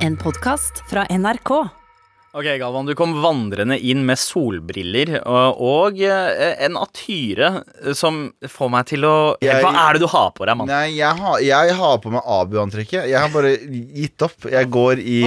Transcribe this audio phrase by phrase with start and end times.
[0.00, 1.50] En podkast fra NRK.
[2.32, 7.48] Ok, Galvan, du kom vandrende inn med solbriller og, og eh, en atyre
[7.98, 10.70] som får meg til å Jeg- Hva er det du har på deg, mann?
[10.70, 13.08] Nei, jeg har, jeg har på meg Abu-antrekket.
[13.10, 14.46] Jeg har bare gitt opp.
[14.46, 15.18] Jeg går i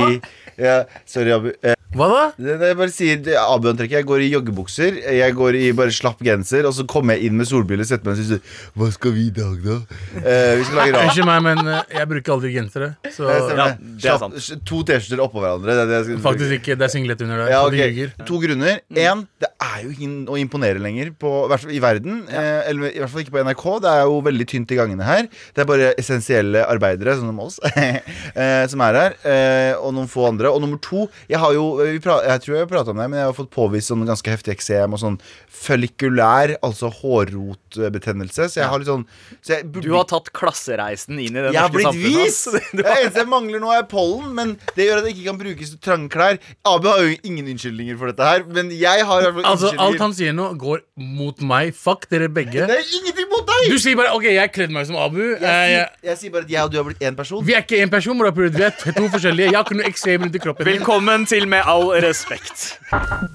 [0.55, 1.51] ja, Sorry, Abu.
[1.93, 2.21] Hva da?
[2.41, 3.99] det, det jeg bare sier er Abu-antrekket.
[3.99, 4.95] Jeg går i joggebukser.
[5.17, 8.17] Jeg går i bare slapp genser, og så kommer jeg inn med solbriller, setter meg
[8.17, 8.41] og sier
[8.79, 9.75] Hva skal vi i dag, da?
[10.23, 11.03] Eh, vi skal lage rat.
[11.11, 12.89] Unnskyld meg, men eh, jeg bruker aldri gensere.
[13.13, 13.67] Så Ja, det.
[13.67, 15.75] er Slapp- To T-skjorter oppå hverandre.
[15.83, 16.77] Det det skal- faktisk ikke.
[16.81, 17.51] Det er singlet under der.
[17.53, 17.91] Ja, okay.
[17.93, 18.25] de.
[18.25, 18.81] To grunner.
[18.93, 21.33] Én, det er jo ikke å imponere lenger på,
[21.69, 22.23] i verden.
[22.29, 23.65] Eh, eller i hvert fall ikke på NRK.
[23.85, 25.29] Det er jo veldig tynt i gangene her.
[25.53, 29.17] Det er bare essensielle arbeidere, sånn som oss, eh, som er her.
[29.23, 30.49] Eh, og noen få andre.
[30.53, 33.07] Og nummer to, jeg har jo vi pra Jeg tror jeg har prata om det,
[33.11, 35.17] men jeg har fått påvist sånn ganske heftig eksem og sånn
[35.63, 38.47] følikulær, altså hårrotbetennelse.
[38.51, 39.05] Så jeg har litt sånn
[39.43, 42.25] så jeg burde Du har tatt klassereisen inn i det jeg har norske blitt samfunnet.
[42.25, 42.71] vis!
[42.83, 44.31] Det eneste jeg mangler nå, er pollen.
[44.37, 46.39] Men det gjør at jeg ikke kan brukes til trange klær.
[46.67, 49.71] Abu har jo ingen unnskyldninger for dette her, men jeg har i hvert fall Altså,
[49.85, 51.73] alt han sier nå, går mot meg.
[51.77, 52.65] Fuck dere begge.
[52.69, 53.69] Det er ingenting mot deg!
[53.73, 55.21] Du sier bare OK, jeg kledde meg som Abu.
[55.21, 57.43] jeg, Eh, jeg, jeg sier bare at jeg og du har blitt én person.
[57.45, 58.19] vi er ikke én person.
[58.23, 59.49] Vi er to forskjellige.
[59.51, 60.67] Jeg har ikke noe eksem rundt i kroppen.
[60.67, 62.79] Velkommen til Med all respekt.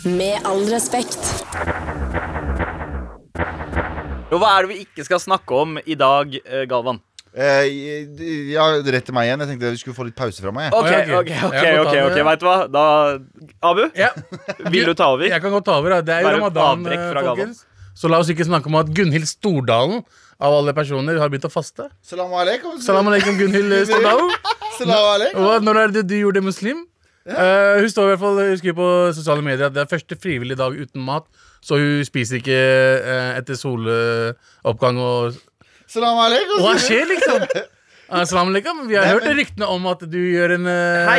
[0.04, 1.18] Med all respekt.
[4.28, 7.00] Jo, hva er det vi ikke skal snakke om i dag, eh, Galvan?
[7.38, 7.68] Eh,
[8.52, 9.42] ja, rett til meg igjen.
[9.44, 10.68] Jeg tenkte vi skulle få litt pause fra meg.
[10.68, 10.74] jeg.
[10.78, 11.30] Ok, ok, ok.
[11.30, 12.24] ok, okay, må ok, ta ok, det.
[12.28, 12.56] vet du hva?
[12.76, 12.84] Da
[13.70, 14.10] Abu, Ja.
[14.74, 15.26] vil du ta over?
[15.30, 15.96] Jeg kan godt ta over.
[15.96, 16.00] Da.
[16.08, 17.64] Det er jo ramadan, eh, folkens.
[17.98, 20.04] Så la oss ikke snakke om at Gunhild Stordalen
[20.38, 21.88] av alle personer har begynt å faste.
[22.06, 22.76] Salam aleikum.
[22.84, 24.30] Salam aleikum, Gunhild Stordalen.
[24.78, 25.66] Salam aleikum.
[25.66, 26.84] Når er det du gjorde muslim?
[27.28, 30.16] Eh, hun står i hvert fall Hun skriver på sosiale medier at det er første
[30.16, 31.26] frivillige dag uten mat.
[31.60, 32.54] Så hun spiser ikke
[33.02, 35.34] uh, etter soloppgang og
[35.88, 36.60] Salam aleikum.
[36.62, 37.44] Hva skjer, liksom?
[38.08, 38.78] Assalamu alaikum.
[38.88, 41.18] Vi har Nei, hørt men- ryktene om at du gjør en uh, Hei.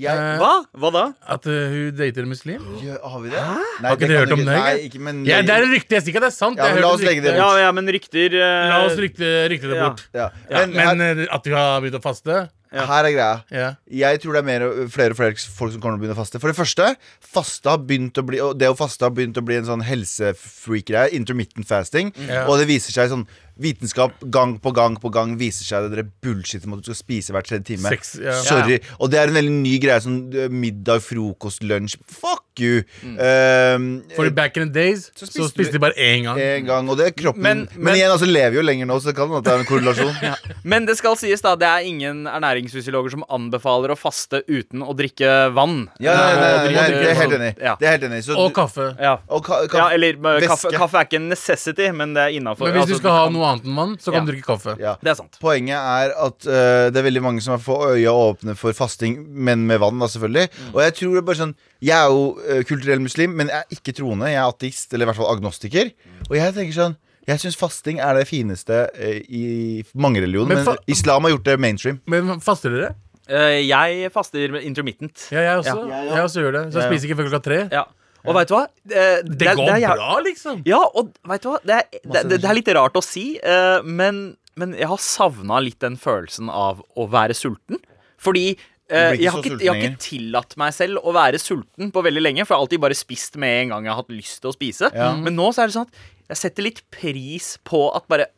[0.00, 0.52] Jeg, Hva?
[0.80, 1.02] Hva da?
[1.34, 2.62] At uh, hun dater en muslim?
[2.80, 3.42] Ja, har vi det?
[3.42, 3.58] Nei,
[3.90, 5.02] Har ikke kan hørt om du det, Nei, ikke?
[5.04, 5.98] men Ja, det er et rykte.
[5.98, 6.62] Jeg sier ikke at det er sant.
[6.62, 9.68] Ja, men la oss legge det ut Ja, ja, men rykter La oss rykte, rykte
[9.74, 10.06] det bort.
[10.16, 10.30] ja.
[10.48, 13.42] Ja, Men, men at du har begynt å faste her er greia.
[13.52, 13.68] ja.
[13.92, 16.20] Jeg tror det er mer, flere og flere folk som kommer til å begynne å
[16.22, 16.40] faste.
[16.40, 16.88] For det første,
[17.20, 19.84] faste har begynt å bli og det å faste har begynt å bli en sånn
[19.84, 21.12] helsefreak-greie.
[21.18, 22.12] Intermittent fasting.
[22.28, 22.46] Ja.
[22.48, 23.26] Og det viser seg sånn
[23.62, 26.98] Vitenskap gang på gang på gang viser seg det dere bullshit om at du skal
[26.98, 27.88] spise hver tredje time.
[27.92, 28.34] Sex, ja.
[28.42, 28.80] Sorry.
[28.98, 30.00] Og det er en veldig ny greie.
[30.02, 31.96] Sånn eh, middag, frokost, lunsj.
[32.10, 32.82] Fuck you!
[33.06, 36.38] Um, For back in the days så spiste spiste, de bare én gang.
[36.40, 37.42] en gang, og det er kroppen.
[37.42, 39.52] Men, Men- men- igjen, altså lever jo lenger nå, så det kan hende at det
[39.52, 40.38] er en korrelasjon.
[40.72, 44.94] Men det skal sies da, det er ingen ernæringsfysiologer som anbefaler å faste uten å
[44.96, 45.88] drikke vann.
[46.00, 47.52] Ja, nei, nei, nei, nei, det er helt enig.
[47.60, 47.74] Ja.
[47.80, 48.22] Det er helt enig.
[48.24, 48.90] Så Og kaffe.
[49.00, 49.16] Ja.
[49.28, 52.28] og ka, ka, ja, eller uh, kaffe, kaffe er ikke en necessity, men det er
[52.38, 52.68] innafor.
[52.68, 54.24] Men hvis du skal ha noe annet enn vann, så kan Ja.
[54.24, 54.74] du drikke kaffe.
[54.80, 54.94] ja.
[55.02, 55.38] Det er sant.
[55.40, 59.66] Poenget er at øh, det er veldig mange som får øya åpne for fasting, men
[59.66, 60.48] med vann, da, selvfølgelig.
[60.48, 60.74] Mm.
[60.74, 63.58] Og jeg tror det er bare sånn Jeg er jo øh, kulturell muslim, men jeg
[63.58, 64.26] er ikke troende.
[64.30, 65.90] Jeg er ateist, eller i hvert fall agnostiker.
[65.92, 66.26] Mm.
[66.30, 66.96] Og jeg tenker sånn
[67.28, 71.44] Jeg syns fasting er det fineste øh, i mange religioner, Men men, islam har gjort
[71.44, 72.00] det mainstream.
[72.06, 72.94] Men faster dere?
[73.30, 75.28] Uh, jeg faster intermittent.
[75.30, 75.88] Ja, jeg også.
[75.88, 76.00] Ja.
[76.16, 76.62] Jeg også gjør det.
[76.72, 76.96] Så Ja, jeg ja.
[76.98, 77.58] spiser ikke før klokka tre.
[77.70, 77.84] Ja.
[78.26, 78.66] Og veit du hva?
[78.86, 80.60] Det, Det går er bra, liksom.
[80.68, 81.58] Ja, og vet du hva?
[81.66, 84.22] Det er, det, det, det er litt rart å si, eh, men,
[84.60, 87.80] men jeg har savna litt den følelsen av å være sulten.
[88.22, 88.52] Fordi
[88.92, 92.22] ikke jeg, har ikke, jeg har ikke tillatt meg selv å være sulten på veldig
[92.22, 92.44] lenge.
[92.44, 94.54] For jeg har alltid bare spist med en gang jeg har hatt lyst til å
[94.54, 94.90] spise.
[94.92, 95.14] Ja.
[95.16, 96.02] Men nå så er det sånn at
[96.32, 98.28] jeg setter litt pris på at bare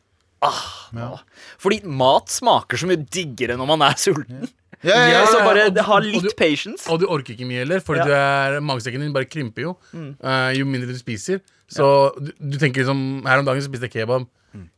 [0.43, 1.09] Ah, ja.
[1.57, 4.43] Fordi mat smaker så mye diggere når man er sulten.
[4.45, 4.51] Ja,
[4.85, 5.45] ja, ja, så ja.
[5.45, 6.87] bare og du- ha og litt du- patience.
[6.91, 8.05] Og du orker ikke mye heller, fordi Ja.
[8.05, 9.75] du er, magesekken din bare krymper jo.
[9.95, 11.41] eh, jo mindre du spiser.
[11.67, 14.27] Så du, du tenker liksom Her om dagen så spiste jeg kebab.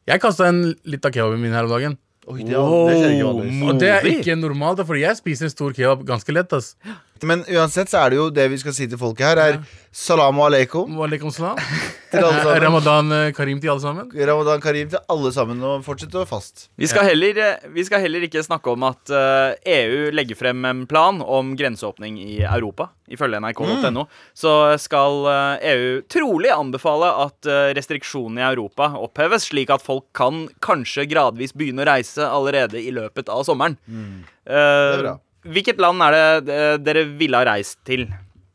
[0.07, 1.97] Jeg kasta en litt av kebaben min her om dagen.
[2.27, 3.67] Oi, det, det skjer ikke.
[3.69, 6.51] Og det er ikke normalt, fordi jeg spiser en stor kebab ganske lett.
[6.53, 6.75] ass
[7.23, 9.59] Men uansett så er det jo det vi skal si til folket her, er
[9.97, 11.57] salamu aleikum Walaikum salam.
[12.11, 12.61] til alle sammen.
[12.63, 14.11] Ramadan eh, karim til alle sammen.
[14.29, 16.67] Ramadan karim til alle sammen, og fortsett å fast.
[16.77, 20.65] Vi skal, heller, eh, vi skal heller ikke snakke om at eh, EU legger frem
[20.69, 22.91] en plan om grenseåpning i Europa.
[23.07, 24.03] Ifølge nrk.no
[24.35, 30.09] så skal eh, EU trolig anbefale at eh, restriksjonene i Europa oppheves, slik at folk
[30.17, 33.79] kan kanskje gradvis begynne å reise allerede i løpet av sommeren.
[33.87, 35.15] Eh, er bra.
[35.45, 36.11] Hvilket land er
[36.41, 38.07] det eh, dere ville ha reist til?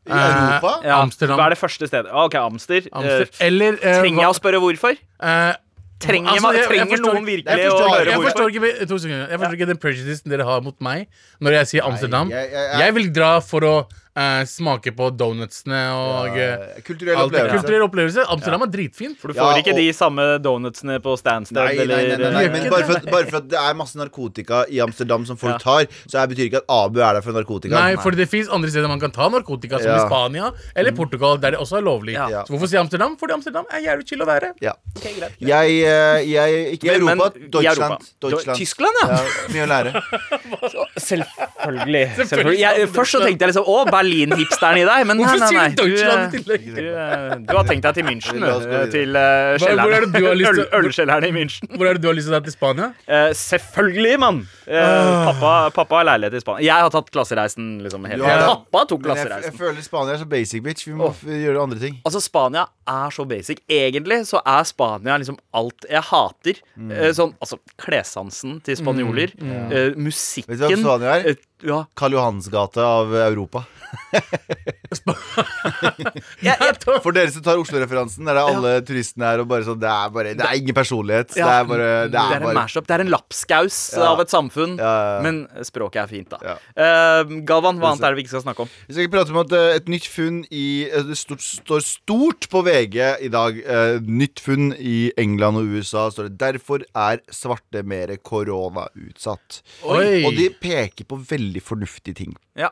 [0.03, 0.81] I Europa?
[0.83, 1.37] Eh, Amsterdam.
[1.39, 2.09] Hva er det første stedet?
[2.11, 2.81] Ah, ok, Amster.
[2.91, 3.29] Amster.
[3.39, 4.97] Eh, Eller eh, trenger jeg å spørre hvorfor?
[4.99, 5.53] eh,
[6.03, 8.31] Trenger, altså, jeg- jeg trenger forstår noen virkelig jeg å forstår- høre jeg hvorfor?
[8.35, 9.29] forstår ikke, to sekunder.
[9.31, 11.07] Jeg forstår ikke den prejudice dere har mot meg
[11.39, 12.29] når jeg sier Amsterdam.
[12.29, 16.81] jeg- jeg- jeg- jeg vil dra for å eh, smake på donutsene og eh, Eh,
[16.85, 17.55] Kulturell opplevelse.
[17.57, 18.23] Kulturell opplevelse.
[18.29, 19.17] Amsterdam er dritfint.
[19.19, 22.17] For du Ja, får ikke og- de samme donutsene på Stansted Nei, nei, nei, nei,
[22.17, 25.25] nei, eller men bare for, at, bare for at det er masse narkotika i Amsterdam
[25.25, 25.57] som folk Ja.
[25.57, 27.73] tar, så betyr ikke at Abu er der for narkotika.
[27.73, 29.97] Nei, for det fins andre steder man kan ta narkotika, som Ja.
[30.03, 32.13] i Spania eller Portugal, der det også er lovlig.
[32.13, 32.43] Ja.
[32.45, 33.17] Så hvorfor si Amsterdam?
[33.17, 34.53] Fordi Amsterdam er jævlig chill å være.
[34.61, 34.73] ja.
[34.95, 35.31] Ok, greit.
[35.39, 37.39] Jeg, eh, jeg Ikke i Men- Europa.
[37.39, 37.91] men Deutschland.
[37.91, 38.05] Europa.
[38.21, 38.57] Deutschland.
[38.57, 39.07] Tyskland, ja.
[39.09, 39.23] Ja,
[39.53, 39.91] mye å lære.
[40.97, 42.03] Selvfølgelig.
[42.17, 42.59] selvfølgelig.
[42.59, 45.05] Jeg, først så tenkte jeg liksom Å, Berlin-hipsteren i deg.
[45.09, 45.67] Men nei, nei, nei.
[45.73, 46.67] du Du, tillegg?
[46.75, 48.75] du, eh, har tenkt deg til München, du.
[48.93, 50.43] Til uh, er du Øl,
[50.81, 51.71] Ølkjelleren i München.
[51.73, 52.91] Hvor er det du har lyst til å dra til Spania?
[53.07, 54.43] Eh, selvfølgelig, mann!
[54.67, 55.31] Ah.
[55.31, 56.63] pappa, pappa har leilighet i Spania.
[56.65, 58.51] Jeg har tatt klassereisen liksom hele Ja, ja.
[58.53, 59.49] Pappa tok klassereisen.
[59.49, 60.87] jeg, jeg føler Spania er så basic, bitch.
[60.87, 61.23] Vi må oh.
[61.27, 61.97] gjøre andre ting.
[62.07, 63.63] Altså, Spania er så basic.
[63.71, 66.61] Egentlig så er Spania liksom alt jeg hater.
[66.75, 66.93] Mm.
[66.95, 69.35] Eh, sånn, altså, klessansen til spanjoler.
[69.43, 71.33] eh, musikken Vet du hva Spania er?
[71.33, 71.83] Uh, ja.
[71.99, 73.65] Karl Johans gate av Europa.
[76.43, 79.79] Jeg, jeg, For dere som tar Oslo-referansen, der er alle turistene her og bare sånn
[79.81, 81.35] Det er bare Det er ingen personlighet.
[81.39, 82.87] Ja, det er bare Det er en bare mashup.
[82.87, 84.09] Det er en lapskaus Ja.
[84.11, 84.75] av et samfunn.
[84.81, 85.21] Ja, ja, ja.
[85.25, 86.39] Men språket er fint, da.
[86.43, 86.55] Ja.
[86.75, 88.71] Eh, Galvan, hva annet er det vi ikke skal snakke om?
[88.87, 91.85] Vi skal ikke prate om at uh, et nytt funn i uh, Det stort, står
[91.87, 93.59] stort på VG i dag.
[94.07, 96.09] Nytt funn i England og USA.
[96.13, 99.61] Står det 'Derfor er svarte mer koronautsatt'.
[99.85, 100.23] Oi.
[100.25, 102.35] Og de peker på veldig fornuftige ting.
[102.57, 102.69] Ja.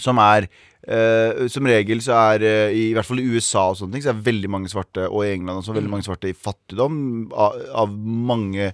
[0.00, 0.48] Som er
[0.88, 4.06] eh, Som regel så er uh, i, i hvert fall i USA og sånne ting
[4.06, 6.98] Så er veldig mange svarte, og i England også, veldig mange svarte i fattigdom
[7.32, 7.96] av, av
[8.32, 8.72] mange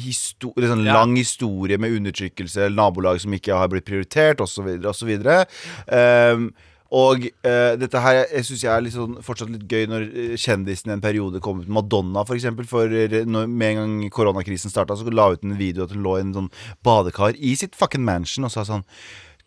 [0.00, 0.94] histori sånn Ja.
[0.96, 5.10] lang historie med undertrykkelse, nabolag som ikke har blitt prioritert, osv., osv.
[5.92, 6.46] Um,
[6.92, 10.34] og uh, dette her jeg synes jeg er litt sånn, fortsatt litt gøy når eh,
[10.36, 11.70] kjendisen i en periode kom ut.
[11.72, 12.68] Madonna, for eksempel.
[12.68, 15.94] For eh, når, med en gang koronakrisen starta, så la hun ut en video at
[15.96, 16.50] hun lå i en sånn
[16.84, 18.84] badekar i sitt fucking mansion og sa sånn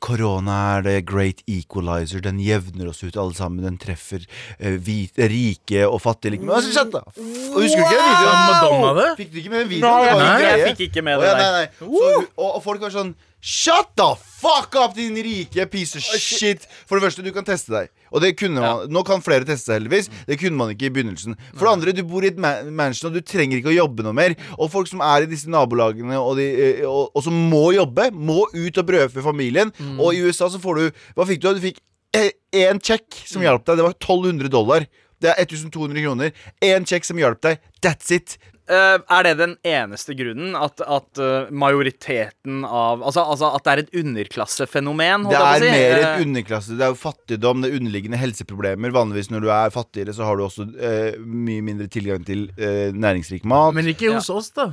[0.04, 2.22] Korona er the great equalizer.
[2.22, 3.64] Den jevner oss ut alle sammen.
[3.66, 4.26] Den treffer
[4.60, 6.36] eh, hvite, rike og fattige.
[6.36, 6.46] Like.
[6.46, 7.04] Men, altså, skjønt, da.
[7.06, 8.42] Og Husker du ikke den videoen?
[8.52, 9.08] Madonna det?
[9.22, 10.04] Fikk du ikke med den videoen?
[10.06, 10.68] Det var Nei, jeg greie.
[10.74, 11.46] fikk ikke med Å, det ja, der.
[11.46, 11.70] nei, nei.
[11.80, 13.16] Så, og, og folk var sånn
[13.46, 16.64] Shut the fuck up, din rike piece of shit!
[16.90, 17.92] For det første, du kan teste deg.
[18.10, 20.10] Og det kunne man Nå kan flere teste seg, heldigvis.
[20.26, 21.38] Det kunne man ikke i begynnelsen.
[21.54, 24.06] For det andre, du bor i et ma mansion, og du trenger ikke å jobbe
[24.08, 24.34] noe mer.
[24.58, 28.10] Og folk som er i disse nabolagene, og, de, eh, og, og som må jobbe,
[28.18, 29.74] må ut og brødfø familien.
[30.00, 31.52] Og i USA så får du Hva fikk du?
[31.60, 31.84] Du fikk
[32.16, 33.78] én check som hjalp deg.
[33.78, 34.90] Det var 1200 dollar.
[35.22, 36.34] Det er 1200 kroner.
[36.66, 37.62] Én check som hjalp deg.
[37.86, 38.40] That's it.
[38.66, 40.56] Eh, er det den eneste grunnen?
[40.58, 45.28] At, at uh, majoriteten av altså, altså at det er et underklassefenomen?
[45.30, 45.70] Det er si?
[45.70, 46.78] mer Eh, et underklasse.
[46.80, 48.96] Det er jo fattigdom, det er underliggende helseproblemer.
[48.96, 52.90] Vanligvis når du er fattigere, så har du også uh, mye mindre tilgang til eh,
[52.90, 53.78] næringsrik mat.
[53.78, 54.72] Men, ikke hos oss, da.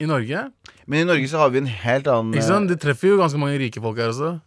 [0.00, 0.46] I Norge.
[0.90, 2.70] Men i Norge så har vi en helt annen Ikke sant?
[2.72, 4.38] Det treffer jo ganske mange rike folk her også.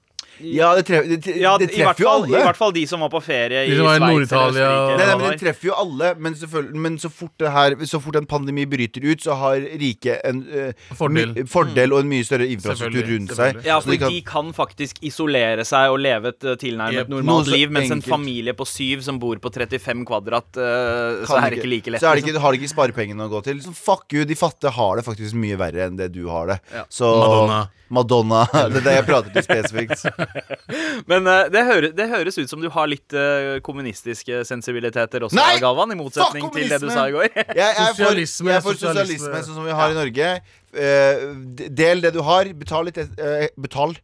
[0.41, 2.31] Ja, det, tref, det, det, ja, det treffer jo alle.
[2.39, 4.97] I hvert fall de som var på ferie i var i Sveits eller Østerrike.
[4.97, 6.09] Nei, nei, men det treffer jo alle.
[6.17, 6.37] Men,
[6.85, 10.41] men så, fort det her, så fort en pandemi bryter ut, så har rike en
[10.47, 11.35] uh, Fordel.
[11.37, 13.61] my, fordel og en mye større infrastruktur rundt seg.
[13.67, 17.09] Ja, for de kan- de kan faktisk isolere seg og leve et eh, tilnærmet Yep.
[17.09, 21.53] Normalt liv, mens en familie på syv som bor på 35 kvadrat, uh, så er
[21.53, 22.03] det ikke like lett.
[22.03, 22.35] Så er det liksom.
[22.35, 23.61] ikke, har de ikke sparepengene å gå til.
[23.65, 26.59] Så fuck you, de fattige har det faktisk mye verre enn det du har det.
[26.73, 26.85] Ja.
[26.91, 27.63] Så Madonna.
[27.93, 28.43] Madonna.
[28.73, 30.03] Det er det jeg prater til spesifikt.
[31.09, 35.37] Men uh, det, høres, det høres ut som du har litt uh, kommunistiske sensibiliteter også,
[35.37, 35.59] Nei!
[35.63, 37.29] Galvan, i motsetning til det du sa i går.
[37.33, 39.29] Jeg er for, jeg er for sosialisme.
[39.29, 40.33] sosialisme, sånn som vi har i Norge.
[40.73, 41.25] Uh,
[41.81, 42.49] del det du har.
[42.57, 42.99] Betal litt,
[43.61, 43.95] betal,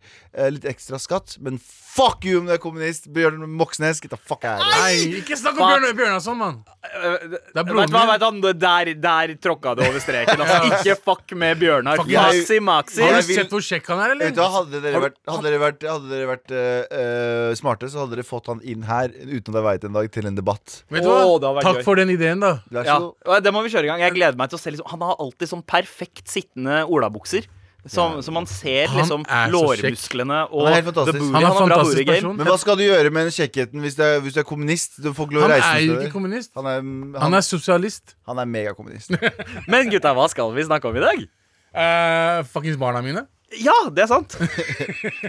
[0.54, 1.40] litt ekstra skatt.
[1.44, 1.58] Men
[1.96, 3.08] fuck you om du er kommunist.
[3.14, 4.84] Bjørn Moxnes, get the fuck out of here.
[4.84, 5.82] Nei, ikke snakk om Fuck.
[5.82, 6.60] Bjørn Bjørnason, mann!
[6.80, 8.12] Eh, Det er Vet broren du hva, min.
[8.14, 10.40] vet han, der, der tråkka du over streken.
[10.46, 10.60] Altså.
[10.70, 12.00] Ikke fuck med Bjørnar.
[12.00, 13.02] Fuck Maxi, Maxi.
[13.04, 14.56] Har du vil- sett hvor kjekk han er, Vet du hva, eller?
[14.60, 18.28] Hadde dere vært, hadde dere vært, hadde dere vært eh, eh, smarte, så hadde dere
[18.30, 20.80] fått han inn her uten at jeg veit en dag, til en debatt.
[20.94, 21.56] Vet du Åh, det hva?
[21.60, 21.86] vært Takk gøy.
[21.90, 22.54] for den ideen, da.
[22.72, 23.16] Vær så Ja, god.
[23.36, 24.06] og det må vi kjøre i gang.
[24.08, 27.50] Jeg gleder meg til å se liksom, Han har alltid sånn perfekt sittende olabukser.
[27.90, 31.18] Som, så man ser Han liksom er så lårmusklene og Han er helt fantastisk.
[31.18, 31.34] the booty.
[31.34, 32.38] Han er har bra fantastisk person.
[32.38, 35.00] Men hva skal du gjøre med den kjekkheten hvis du er, hvis du er kommunist?
[35.02, 36.52] Du får ikke lov å Han reise er jo ikke kommunist.
[36.60, 38.16] Han er, han, Han er sosialist.
[38.30, 39.18] han er megakommunist.
[39.72, 41.26] Men gutta, hva skal vi snakke om i dag?
[41.70, 43.26] Uh, Fuckings barna mine.
[43.58, 44.36] Ja, det er sant.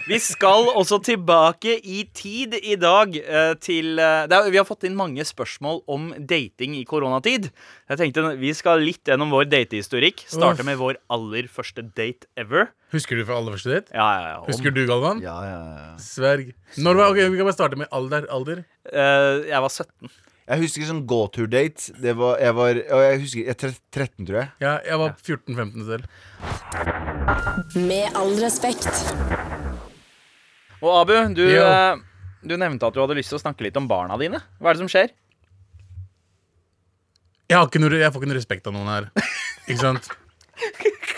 [0.04, 4.66] Vi skal også tilbake i tid i dag eh, til eh, det er, Vi har
[4.68, 7.48] fått inn mange spørsmål om dating i koronatid.
[7.88, 10.24] Jeg tenkte Vi skal litt gjennom vår datehistorikk.
[10.28, 12.68] Starte med vår aller første date ever.
[12.92, 13.94] Husker du fra aller første date?
[13.94, 14.38] Ja, ja, ja.
[14.42, 15.22] Om, Husker du, Galvan?
[15.24, 15.92] Ja, ja, ja.
[16.02, 16.52] Sverg.
[16.76, 18.26] Når var, ok, Vi kan bare starte med alder.
[18.28, 18.64] alder.
[18.92, 20.10] eh, jeg var 17.
[20.50, 21.92] Jeg husker sånn gåtur-date.
[22.02, 24.48] Det var, jeg var Jeg husker jeg er 13, tror jeg.
[24.64, 26.08] Ja, jeg var 14-15 selv.
[27.78, 28.88] Med all respekt.
[30.80, 31.94] Og Abu, du, eh,
[32.42, 34.40] Du nevnte at du hadde lyst til å snakke litt om barna dine.
[34.58, 35.12] Hva er det som skjer?
[37.50, 39.10] Jeg, har ikke noe, jeg får ikke noe respekt av noen her.
[39.68, 40.10] Ikke sant?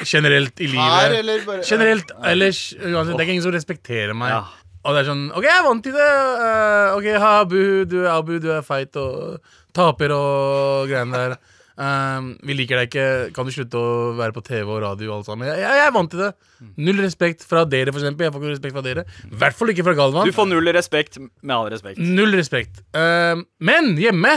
[0.02, 0.92] Generelt i livet.
[0.92, 4.34] Her, eller bare Generelt ellers uansett, Det er ikke ingen som respekterer meg.
[4.34, 4.61] Ja.
[4.82, 6.10] Og det er sånn OK, jeg vant til det.
[6.42, 9.42] Uh, OK, ha, Abu, du er Abu, du er feit og
[9.76, 11.36] taper og greiene der.
[11.72, 13.06] Um, vi liker deg ikke.
[13.36, 15.48] Kan du slutte å være på TV og radio og alt sammen?
[15.48, 16.30] Jeg, jeg, jeg er vant til det.
[16.84, 18.26] Null respekt fra dere, for eksempel.
[18.26, 19.06] Jeg får ikke respekt fra dere.
[19.30, 20.28] I hvert fall ikke fra Galvan.
[20.28, 22.02] Du får null respekt, med all respekt.
[22.02, 22.82] Null respekt.
[22.92, 24.36] Um, men hjemme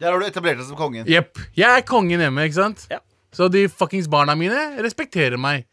[0.00, 1.06] Der har du etablert deg som kongen.
[1.10, 1.38] Jepp.
[1.58, 2.86] Jeg er kongen hjemme, ikke sant?
[2.90, 3.00] Ja.
[3.34, 5.68] Så de fuckings barna mine respekterer meg.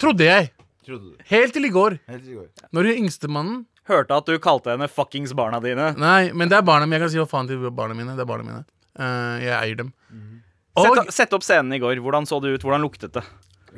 [0.00, 0.50] Trodde jeg.
[0.86, 1.16] Trodde du.
[1.30, 1.98] Helt til i går.
[2.08, 2.48] Helt til i går.
[2.72, 3.58] Når den yngstemannen
[3.90, 5.88] Hørte at du kalte henne fuckings barna dine.
[5.98, 7.00] Nei, men det er barna mine.
[7.00, 8.12] Jeg kan si hva faen til barna mine.
[8.14, 8.60] Det er barna mine.
[8.94, 9.88] Eh, jeg eier dem.
[10.78, 11.98] Sett, Og sett opp scenen i går.
[12.04, 12.62] Hvordan så det ut?
[12.66, 13.24] Hvordan luktet det?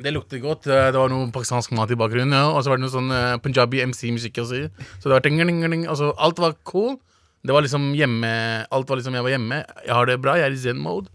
[0.03, 0.67] det lukter godt.
[0.67, 2.35] Eh, Det var noe pakistansk mat i bakgrunnen.
[2.35, 2.51] Ja.
[2.51, 4.61] Og så var det noe sånn eh, punjabi MC-musikk også.
[4.99, 5.87] Så det var ting, ting, ting.
[5.89, 6.99] Altså, alt var cool.
[7.43, 8.29] Det var liksom hjemme
[8.71, 9.63] Alt var liksom Jeg var hjemme.
[9.87, 10.37] Jeg har det bra.
[10.37, 11.09] Jeg er i zen-mode.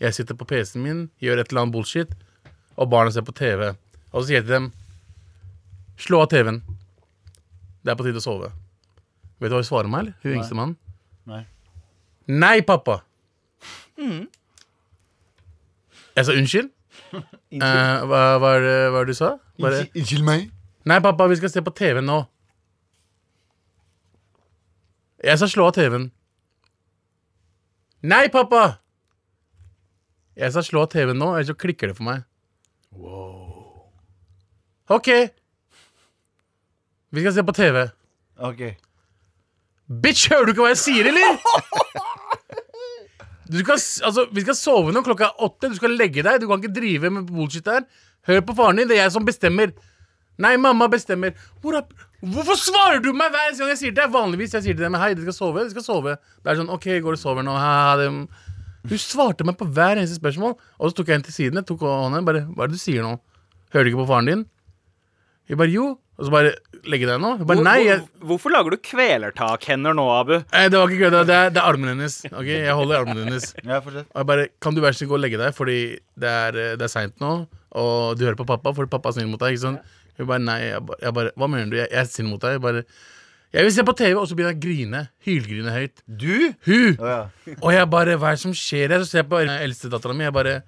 [0.00, 2.14] Jeg sitter på PC-en min, gjør et eller annet bullshit,
[2.76, 3.68] og barna ser på TV.
[4.12, 4.72] Og så sier jeg til dem
[6.00, 6.62] Slå av TV-en.
[7.84, 8.48] Det er på tide å sove.
[9.40, 10.14] Vet du hva hun svarer meg, eller?
[10.24, 10.76] Hun yngste mannen.
[11.28, 11.42] Nei.
[12.30, 13.00] Nei, pappa.
[16.14, 16.70] Jeg sa unnskyld.
[17.14, 17.60] Eh,
[18.08, 19.32] hva, hva, er det, hva er det du sa?
[19.62, 20.48] Bare, Unnskyld- meg.
[20.88, 22.18] Nei, pappa, vi skal se på TV nå.
[25.24, 26.10] Jeg sa slå av TV-en.
[28.04, 28.64] Nei, pappa!
[30.36, 32.26] Jeg sa slå av TV-en nå, ellers så klikker det for meg.
[34.92, 35.08] OK.
[37.14, 37.84] Vi skal se på TV.
[38.42, 38.62] Ok.
[40.02, 41.38] Bitch, hører du ikke hva jeg sier, eller?
[43.44, 43.76] Du skal,
[44.08, 45.68] altså, vi skal sove nå klokka er åtte.
[45.68, 46.38] Du skal legge deg.
[46.40, 47.84] Du kan ikke drive med bullshit der.
[48.24, 48.88] Hør på faren din.
[48.88, 49.74] Det er jeg som bestemmer.
[50.40, 51.34] Nei, mamma bestemmer.
[51.62, 51.84] Hvor er,
[52.24, 54.08] hvorfor svarer du meg hver gang jeg sier det?
[54.14, 55.66] Vanligvis jeg sier til dem Hei, de skal sove.
[55.66, 56.16] De skal sove.
[56.40, 57.54] Det er sånn OK, går og sover nå.
[58.84, 60.56] Hun svarte meg på hver eneste spørsmål.
[60.80, 61.60] Og så tok jeg henne til siden.
[61.60, 63.18] Jeg tok hånden bare Hva er det du sier nå?
[63.76, 64.48] Hører du ikke på faren din?
[65.52, 65.86] Hun bare jo.
[66.18, 66.52] Og så bare
[66.84, 67.30] Legge deg nå?
[67.48, 67.78] Bare Hvor- nei.
[67.80, 70.34] hvor- Jeg, Hvorfor lager du kvelertakhender nå, Abu?
[70.52, 71.22] Nei, det var ikke kødda.
[71.26, 72.16] Det, er- det er armen hennes.
[72.30, 73.54] Ok, Jeg holder armen hennes.
[73.64, 73.78] Ja.
[73.80, 75.78] Og jeg bare, Kan du være så snill gå og legge deg, fordi
[76.20, 79.12] det er, eh, det er seint nå, og du hører på pappa, fordi pappa er
[79.16, 79.54] snill mot deg.
[79.56, 79.80] ikke sånn
[80.18, 80.60] Hun bare nei.
[80.68, 81.76] Jeg bare, jeg bare Hva mener du?
[81.80, 82.52] Jeg, jeg er snill mot deg.
[82.58, 82.84] Jeg bare
[83.54, 85.08] Jeg vil se på TV, og så begynner jeg å grine.
[85.24, 86.02] Hylgrine høyt.
[86.06, 86.54] Du?
[86.66, 86.96] Hun!
[87.00, 87.28] Oh, ja.
[87.62, 89.00] Og jeg bare Hva er det som skjer her?
[89.00, 90.24] Så ser jeg på eldstedattera mi.
[90.28, 90.62] Jeg bare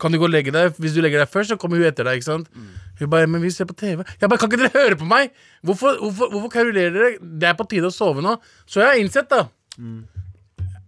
[0.00, 0.76] Kan du gå og legge deg?
[0.78, 2.20] Hvis du legger deg først, så kommer hun etter deg.
[2.20, 2.52] ikke sant?
[2.98, 4.04] Hun bare Men vi ser på TV.
[4.20, 5.34] Jeg bare Kan ikke dere høre på meg?
[5.66, 7.10] Hvorfor, hvorfor, hvorfor karulerer dere?
[7.20, 8.38] Det er på tide å sove nå.
[8.66, 9.48] Så jeg har innsett, da.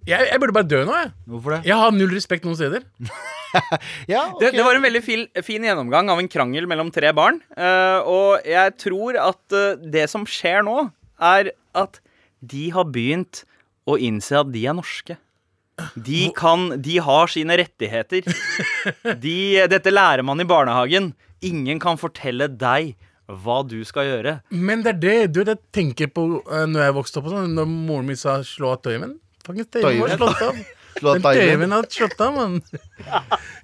[0.08, 1.12] Jeg, jeg burde bare dø nå, jeg.
[1.28, 1.60] Hvorfor det?
[1.68, 2.86] Jeg har null respekt noen steder.
[4.10, 4.50] Ja, okay.
[4.50, 7.40] Det, det var en veldig fin, fin gjennomgang av en krangel mellom tre barn.
[7.56, 10.88] Uh, og jeg tror at uh, det som skjer nå,
[11.20, 12.00] er at
[12.40, 13.44] de har begynt
[13.90, 15.18] å innse at de er norske.
[15.96, 18.26] De kan De har sine rettigheter.
[19.22, 19.36] De,
[19.70, 21.12] dette lærer man i barnehagen.
[21.42, 22.94] Ingen kan fortelle deg
[23.30, 24.32] hva du skal gjøre.
[24.50, 27.28] Men det er det du vet, jeg tenker på uh, når jeg vokste opp.
[27.30, 29.18] og sånn, Når moren min sa 'slå av tøymen'.
[29.46, 30.18] Faktisk tøymen var Tøymen?
[30.18, 30.56] slått av.
[31.00, 32.60] Slå Den tøymen hadde slått mann.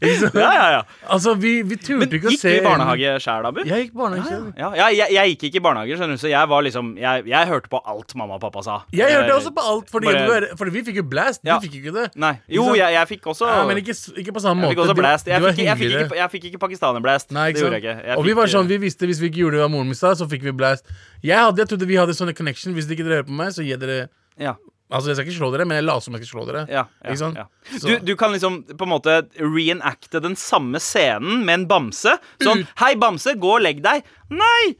[0.00, 0.78] Ja, ja, ja.
[1.12, 3.58] Altså, vi, vi Men turte ikke å gikk se du i barnehage sjæl, Abu?
[3.68, 6.30] Jeg gikk barnehage ja, Ja, ja jeg, jeg gikk ikke i barnehage, skjønner du, så
[6.30, 8.76] jeg var liksom Jeg, jeg hørte på alt mamma og pappa sa.
[8.96, 11.42] Jeg hørte Eh, også på alt, fordi, bare- fordi vi fikk jo blast.
[11.44, 11.56] Ja.
[11.60, 12.06] Du fikk jo ikke det.
[12.22, 12.32] Nei.
[12.48, 14.70] Jo, jeg, jeg fikk også Ja, men ikke, ikke på samme måte.
[14.72, 15.26] Jeg fikk også blast.
[15.32, 17.32] Jeg fikk, jeg fikk, ikke, jeg fikk ikke pakistaner-blast.
[17.36, 17.96] Nei, Det gjorde jeg ikke.
[18.08, 19.98] Jeg og vi var sånn, eh, vi visste Hvis vi ikke gjorde det moren min
[19.98, 20.88] sa, så fikk vi blast.
[21.22, 22.72] Jeg, hadde, jeg trodde vi hadde sånne connection.
[22.76, 24.08] Hvis dere ikke hører på meg, så gir dere
[24.40, 24.54] ja,
[24.86, 26.60] Altså, jeg skal ikke slå dere, men jeg later som jeg skal slå dere.
[26.70, 27.36] ja, ja, Ikke sant?
[27.40, 27.46] ja.
[27.82, 32.12] Du, du kan liksom på en måte reenacte den samme scenen med en bamse.
[32.42, 34.02] Sånn Ut- 'Hei, bamse, gå og legg deg'.
[34.30, 34.76] 'Nei',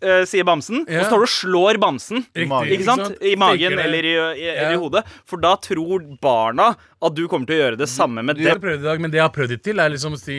[0.00, 0.86] Uh, sier bamsen.
[0.88, 1.02] Ja.
[1.02, 2.22] Og så står du og slår bamsen.
[2.32, 3.18] Riktig, Ikke sant?
[3.20, 5.02] I magen eller i, i, eller i hodet.
[5.28, 6.70] For da tror barna
[7.04, 8.62] at du kommer til å gjøre det samme med Du har dem.
[8.62, 10.38] prøvd i dag, men det jeg har prøvd det til, er liksom å si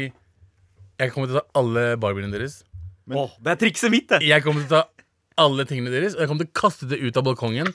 [0.98, 2.64] Jeg kommer til å ta alle barbiene deres.
[3.14, 4.24] Åh, det er trikset mitt, det.
[4.26, 4.88] Jeg kommer til å ta
[5.44, 7.70] alle tingene deres, og jeg kommer til å kaste det ut av balkongen.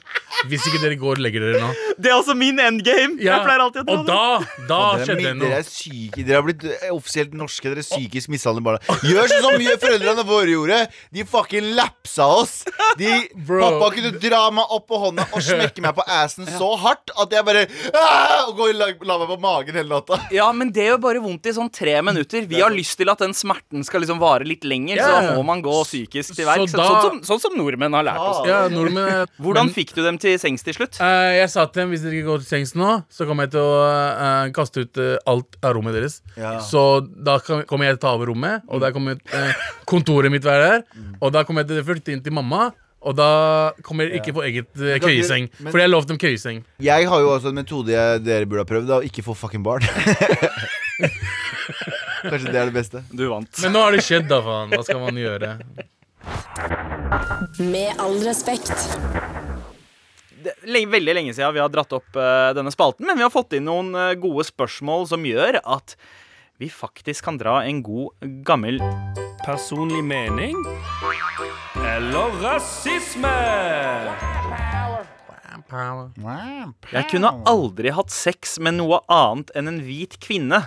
[0.47, 1.69] Hvis ikke dere går og legger dere nå.
[1.97, 3.15] Det er altså min endgame.
[3.25, 5.57] Jeg pleier alltid å dra og da, da Dere er, skjedde det mi- dere noe.
[5.57, 6.25] er syke.
[6.27, 7.65] Dere har blitt eh, offisielt norske.
[7.71, 8.97] Dere er psykisk mishandlede barna.
[9.07, 10.77] Gjør sånn som mye foreldrene våre gjorde.
[11.17, 12.53] De fucking lapsa oss.
[13.01, 13.09] De,
[13.47, 13.63] Bro.
[13.63, 17.33] pappa kunne dra meg opp på hånda og smekke meg på assen så hardt at
[17.33, 17.65] jeg bare
[17.97, 20.19] «Ah!» Og gå og la, la meg på magen hele natta.
[20.31, 22.45] Ja, men det gjør bare vondt i sånn tre minutter.
[22.47, 25.07] Vi har lyst til at den smerten skal liksom vare litt lenger, Ja.
[25.09, 26.77] så da må man gå psykisk til Så verks.
[26.77, 28.39] da- Sånn, som, sånn som nordmenn har lært oss.
[28.47, 30.99] Ja, nordmenn Hvordan fikk du dem til sengs til slutt?
[31.03, 33.55] Eh, jeg sa til dem hvis dere ikke går til sengs nå, så kommer jeg
[33.57, 36.19] til å eh, kaste ut eh, alt av rommet deres.
[36.39, 36.55] Ja.
[36.63, 40.31] Så da kan- kommer jeg til å ta over rommet, og der kommer eh, kontoret
[40.33, 40.83] mitt være der.
[41.21, 42.69] Og da kommer jeg til å flytte inn til mamma,
[43.07, 45.45] Og da kommer jeg ikke få eget eh, kan ikke- køyeseng.
[45.61, 46.63] men- Fordi jeg lovte dem køyeseng.
[46.81, 48.87] Jeg har jo også en metode jeg, dere burde ha prøvd.
[48.89, 49.85] Da, å ikke få fucking barn.
[52.27, 53.03] Kanskje det er det beste.
[53.13, 53.53] Du vant.
[53.61, 54.73] Men nå har det skjedd, da, faen.
[54.73, 55.53] Hva skal man gjøre?
[57.59, 58.73] Med all respekt.
[60.43, 63.25] det er lenge, veldig lenge siden vi har dratt opp eh, denne spalten, men vi
[63.25, 65.97] har fått inn noen eh, gode spørsmål som gjør at
[66.57, 68.15] vi faktisk kan dra en god,
[68.47, 68.81] gammel
[69.45, 70.57] Personlig mening
[71.77, 73.33] eller rasisme?
[76.91, 80.61] Jeg kunne aldri hatt sex med noe annet enn en hvit kvinne.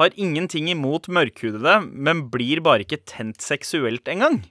[0.00, 4.42] Har ingenting imot mørkhudede, men blir bare ikke tent seksuelt engang.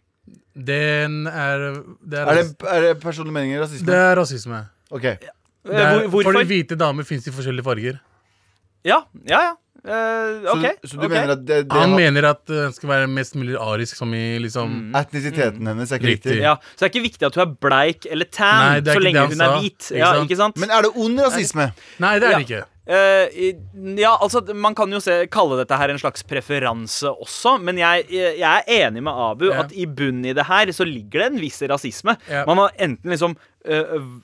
[0.56, 1.58] Den er
[2.04, 3.62] Det er, Er det, er det personlige meninger?
[3.62, 3.86] Rasisme?
[3.92, 4.66] det er rasisme.
[4.92, 5.02] Ok.
[5.02, 5.20] Det
[5.66, 6.32] er, hvor- hvorfor?
[6.32, 8.00] Fordi hvite damer fins i forskjellige farger.
[8.86, 8.98] Ja,
[9.30, 9.52] ja, ja.
[9.82, 11.10] Eh, Så, så du ok.
[11.12, 13.96] mener at det, det Han har- mener at uh, den skal være mest mulig arisk,
[13.98, 16.32] som i liksom etnisiteten hennes er ikke Riktig.
[16.36, 16.42] riktig?
[16.44, 19.28] ja, Så det er ikke viktig at hun er bleik eller tan, Nei, så lenge
[19.32, 19.80] hun er hvit.
[19.90, 20.58] Ikke Ja, ikke sant?
[20.62, 21.72] Men er det ond rasisme?
[22.00, 22.38] Nei, det er Ja.
[22.38, 22.64] det ikke.
[22.92, 27.78] Uh, ja, altså Man kan jo se, kalle dette her en slags preferanse også, men
[27.78, 29.60] jeg, jeg er enig med Abu yeah.
[29.66, 32.18] at i bunnen i det her så ligger det en viss rasisme.
[32.30, 32.46] Yeah.
[32.48, 33.36] Man har enten liksom
[33.66, 34.22] eh, v-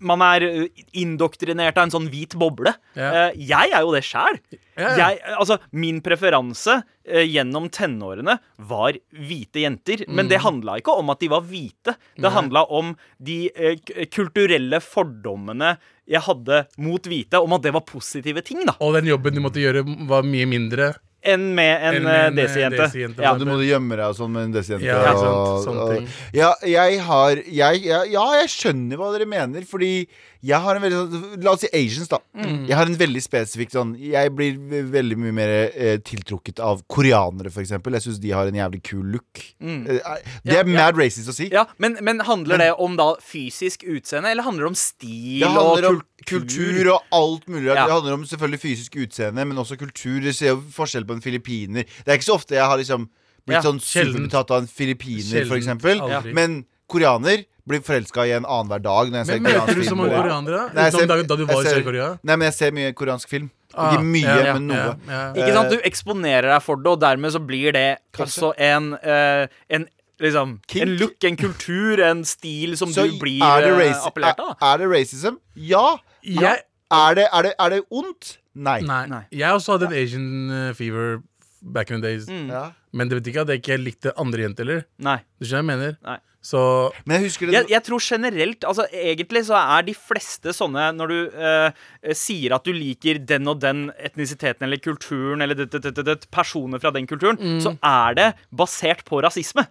[0.00, 2.72] Man er eh, indoktrinert av en sånn hvit boble.
[2.94, 4.38] Eh, jeg er jo det sjæl.
[4.78, 5.08] Ja.
[5.36, 8.36] Altså, min preferanse eh, gjennom tenårene
[8.70, 10.04] var hvite jenter.
[10.06, 10.30] Men Mm.
[10.30, 11.96] det handla ikke om at de var hvite.
[12.16, 13.76] Det handla om de eh,
[14.06, 15.76] kulturelle fordommene
[16.08, 18.72] jeg hadde mot hvite, om at det var positive ting, da.
[18.80, 20.94] Og den jobben du måtte gjøre, var mye mindre.
[21.26, 22.76] Enn med en, med en, Desi-jente.
[22.78, 22.82] desijente.
[22.84, 23.22] desijente.
[23.26, 23.32] Ja.
[23.34, 24.86] Du må gjemme deg og sånn med en desijente.
[24.86, 26.08] Ja, og- ikke og- ting.
[26.32, 30.06] Ja, jeg har jeg, ja, ja, jeg skjønner hva dere mener, fordi
[30.44, 32.20] jeg har en veldig sånn La oss si Asians, da.
[32.38, 32.60] Mm.
[32.68, 34.58] Jeg har en veldig spesifikk sånn Jeg blir
[34.92, 37.96] veldig mye mer eh, tiltrukket av koreanere, eksempel.
[37.98, 39.42] Jeg syns de har en jævlig kul look.
[39.58, 39.80] Mm.
[39.88, 40.22] Det er.
[40.52, 41.48] Ja, mad racist å si.
[41.54, 45.50] Ja, men, men handler det om da fysisk utseende, eller handler det om stil Det
[45.50, 47.68] og om kultur og alt mulig.
[47.72, 47.84] Ja.
[47.84, 50.20] Det handler om selvfølgelig fysisk utseende, men også kultur.
[50.22, 51.88] Du ser jo forskjell på en filippiner.
[52.04, 53.10] Det er ikke så ofte jeg har liksom
[53.48, 56.02] blitt Ja, sånn superbetatt av en filippiner, eksempel.
[56.36, 59.10] Men koreaner blir forelska i en annenhver dag.
[59.12, 60.56] Når jeg ser Men møter du så mange koreanere?
[60.56, 60.72] da?
[60.74, 62.08] Nei, jeg ser- da, da du var jeg i Sør-Korea?
[62.24, 63.50] Nei, men jeg ser mye koreansk film.
[63.74, 64.76] Ah, ikke mye, ja, men noe.
[64.78, 65.32] ja, ja.
[65.36, 65.70] Ikke sant?
[65.70, 69.88] Du eksponerer deg for det, og dermed så blir det også en, uh, en
[70.20, 70.82] Liksom, Kink.
[70.82, 74.48] en look, en kultur, en stil som Så du blir er det, eh, appellert er,
[74.50, 74.56] av.
[74.60, 75.36] er det racism?
[75.54, 75.98] Ja.
[76.24, 78.38] Jeg, Er det, er det, er det ondt?
[78.56, 78.80] Nei.
[78.80, 79.06] nei.
[79.06, 79.20] Nei.
[79.30, 81.22] Jeg også hadde en Asian eh, fever
[81.62, 82.26] back in the days.
[82.26, 82.48] Mm.
[82.50, 82.70] Ja.
[82.92, 84.88] Men det betyr ikke at jeg ikke likte andre jenter heller.
[85.04, 85.18] Nei.
[85.38, 86.00] Du skjønner hva jeg mener?
[86.08, 86.18] Nei.
[86.48, 86.60] Så
[87.02, 90.84] Men jeg husker det Jeg, jeg tror generelt Altså Egentlig så er de fleste sånne
[90.94, 91.80] Når du eh,
[92.14, 96.78] sier at du liker den og den etnisiteten eller kulturen eller det, det, det, personer
[96.78, 99.64] fra den kulturen, så er det basert på rasisme.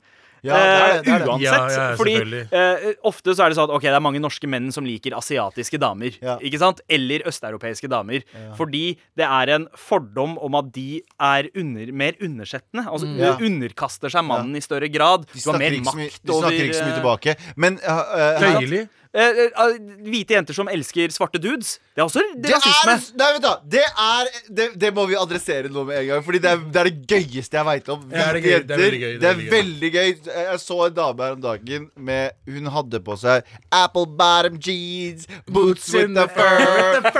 [0.47, 1.27] Ja, det er det, det er det.
[1.27, 1.43] Eh, uansett.
[1.43, 2.13] Ja, ja, fordi
[2.61, 5.15] eh, ofte så er det sånn at Ok, det er mange norske menn som liker
[5.17, 6.15] asiatiske damer.
[6.23, 6.37] Ja.
[6.39, 6.81] Ikke sant?
[6.89, 8.23] Eller østeuropeiske damer.
[8.57, 8.85] Fordi
[9.17, 12.85] det er en fordom om at de er under, mer undersettende.
[12.87, 13.17] Altså Mm.
[13.21, 13.35] Ja.
[13.39, 15.25] underkaster seg mannen i større grad.
[15.31, 17.35] De Du har mer ikke så, mye, makt de snakker ikke så mye eh, tilbake.
[17.55, 21.77] Men uh, uh, Eh, eh, eh, hvite jenter som elsker svarte dudes.
[21.95, 22.95] Det er også det er, rasisme.
[23.17, 26.25] nei, vent da Det er det, det må vi adressere nå med en gang.
[26.25, 28.03] Fordi det er det, er det gøyeste jeg veit om.
[28.11, 30.11] Ja, det er gøy, det er gøy, Det er veldig gøy.
[30.27, 35.27] Jeg så en dame her om dagen med Hun hadde på seg apple bottom jeans,
[35.47, 36.61] boots with the fur,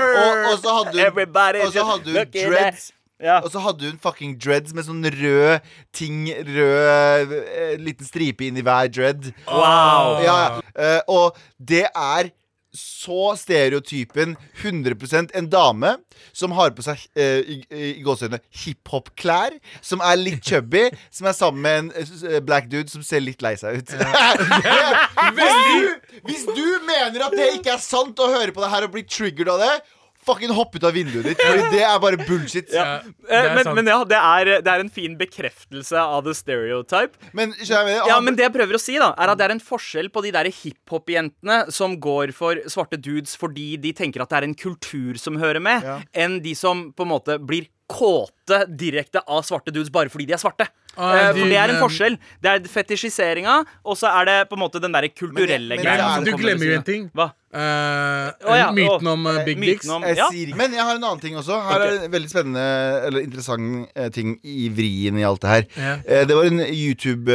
[0.04, 2.92] og, og så hadde hun, og så hadde hun dreads.
[3.22, 3.40] Ja.
[3.42, 5.64] Og så hadde hun fucking dreads med sånn rød
[5.96, 9.30] ting Rød eh, liten stripe inni hver dread.
[9.48, 10.18] Wow.
[10.22, 10.66] Ja, ja.
[10.78, 12.32] Eh, og det er
[12.78, 15.94] så stereotypen 100% en dame
[16.36, 21.36] som har på seg eh, i, i gåsehudene hiphop-klær, som er litt chubby, som er
[21.36, 23.94] sammen med en eh, black dude som ser litt lei seg ut.
[25.38, 28.86] hvis, du, hvis du mener at det ikke er sant å høre på det her
[28.86, 29.74] og bli triggered av det,
[30.28, 32.68] fucking hopp ut av vinduet ditt, Fordi det er bare bullshit.
[32.74, 36.22] Ja, det Eh, er men, men ja, det er, det er en fin bekreftelse av
[36.28, 37.16] the stereotype.
[37.36, 39.64] Men, jeg, Ja, men det jeg prøver å si, da er at det er en
[39.64, 44.40] forskjell på de der hiphop-jentene som går for svarte dudes fordi de tenker at det
[44.42, 45.98] er en kultur som hører med, Ja.
[46.14, 50.34] enn de som på en måte blir kåte direkte av svarte dudes bare fordi de
[50.36, 50.66] er svarte.
[50.98, 52.18] Ah, Eh, de- for det er en forskjell.
[52.42, 55.84] Det er fetisjiseringa, og så er det på en måte den derre kulturelle Men- men-
[55.86, 56.24] greia.
[56.24, 57.10] Du glemmer jo en ting.
[57.14, 57.32] Hva?
[57.48, 59.88] Uh, oh, ja, myten om uh, Big Dicks.
[59.88, 60.26] om- Ja.
[60.54, 61.56] Men jeg har en annen ting også.
[61.64, 61.96] Her okay.
[61.96, 65.64] er en veldig spennende Eller interessant uh, ting i vrien i alt det her.
[65.78, 65.94] Ja.
[66.04, 66.60] Eh, det var en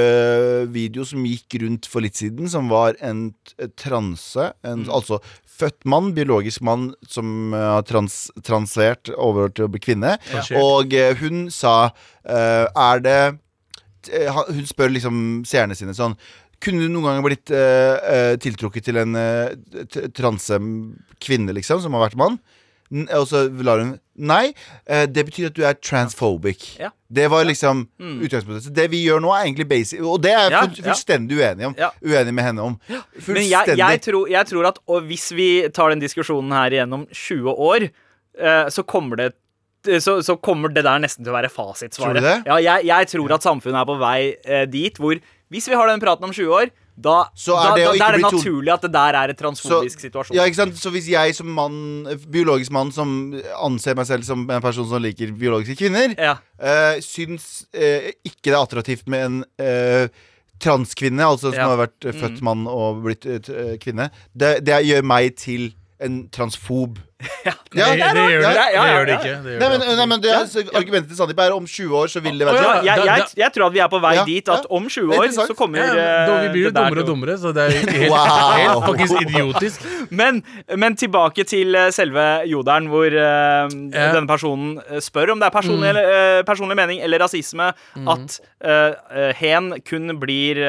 [0.04, 3.32] YouTube-video som gikk rundt for litt siden, som var en
[3.80, 4.52] transe.
[4.64, 5.20] En, Altså
[5.54, 10.18] født mann, biologisk mann, som har trans, transert over til å bli kvinne.
[10.34, 10.44] Ja.
[10.60, 11.92] Og hun sa
[12.26, 13.40] eh, Er det
[14.10, 16.18] Hun spør liksom seerne sine sånn
[16.64, 19.52] kunne du noen gang blitt uh, uh, tiltrukket til en uh,
[20.16, 20.56] transe
[21.20, 22.38] kvinne, liksom, som har vært mann?
[22.94, 24.52] N og så lar hun Nei,
[24.86, 26.76] eh, det betyr at du er transphobic.
[26.78, 26.92] Ja.
[27.10, 28.68] Det var liksom utgangspunktet.
[28.68, 30.84] Så det vi gjør nå, er egentlig basic Og det er jeg Ja, full- ja.
[30.86, 31.74] fullstendig uenig om.
[32.06, 32.76] Uenig med henne om.
[33.26, 34.78] Men jeg, jeg, tror, jeg tror at
[35.10, 37.88] hvis vi tar den diskusjonen her gjennom 20 år,
[38.38, 39.34] eh, så kommer det
[40.04, 42.20] så, så kommer det der nesten til å være fasitsvaret.
[42.20, 42.38] Tror du det?
[42.48, 45.20] Ja, jeg, jeg tror at samfunnet er på vei eh, dit hvor
[45.54, 48.16] hvis vi har den praten om 20 år, da, Så er det da, da er
[48.18, 50.36] det naturlig at det der er en transfobisk situasjon.
[50.38, 50.76] Ja, ikke sant?
[50.78, 53.34] Så hvis jeg som mann, biologisk mann som
[53.66, 56.36] anser meg selv som en person som liker biologiske kvinner, Ja.
[56.62, 60.08] eh, syns eh, ikke det er attraktivt med en eh,
[60.64, 61.68] transkvinne, altså som Ja.
[61.74, 65.72] har vært eh, født mann og blitt eh, eh, kvinne, det, det gjør meg til
[66.04, 66.98] en transfob.
[67.24, 67.54] Det, Ja,
[68.14, 69.34] det, gjør det, Ja, ja, det gjør det ikke.
[69.44, 72.08] Det gjør Nei, men, nei, men det er, Argumentet til Sandeep er om 20 år
[72.12, 72.64] så vil det være ja.
[72.66, 72.88] sånn.
[72.88, 75.22] jeg, jeg, jeg tror at vi er på vei Ja, dit at om 20 er
[75.24, 77.64] år så kommer Ja, eh, da, vi blir jo det dummere og dummere, så det
[77.64, 77.72] er
[78.04, 78.54] helt, Wow.
[78.60, 79.88] helt fuckings idiotisk.
[80.12, 80.42] Men,
[80.84, 85.90] men tilbake til eh, selve jodelen, hvor eh, denne personen spør om det er personlig,
[85.94, 90.60] eller, uh, personlig mening eller rasisme at eh, eh, hen kun blir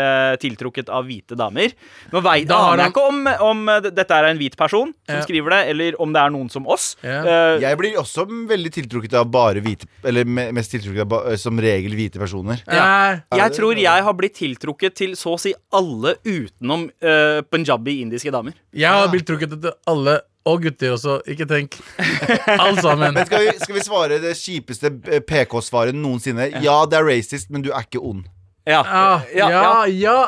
[0.40, 1.74] tiltrukket av hvite damer.
[2.12, 5.22] Nå vet, Da han- jeg ikke om, om dette er en hvit person som Ja.
[5.26, 6.96] skriver det, eller om det er noen som oss.
[7.04, 7.20] Ja.
[7.24, 11.58] Eh, Jeg blir også veldig tiltrukket av bare hvite Eller mest tiltrukket av eh, som
[11.60, 12.62] regel hvite personer.
[12.66, 13.20] Ja.
[13.36, 18.54] jeg tror jeg har blitt tiltrukket til så å si alle utenom uh, punjabi-indiske damer.
[18.74, 21.18] Jeg har blitt trukket til alle, og gutter også.
[21.30, 21.78] Ikke tenk.
[22.60, 23.14] Alle sammen.
[23.16, 26.50] Men skal vi, skal vi svare det kjipeste eh, PK-svaret noensinne?
[26.64, 28.26] Ja, det er racist, men du er ikke ond.
[28.68, 29.86] Ja, Ah, ja, ja, ja.
[29.92, 30.18] ja.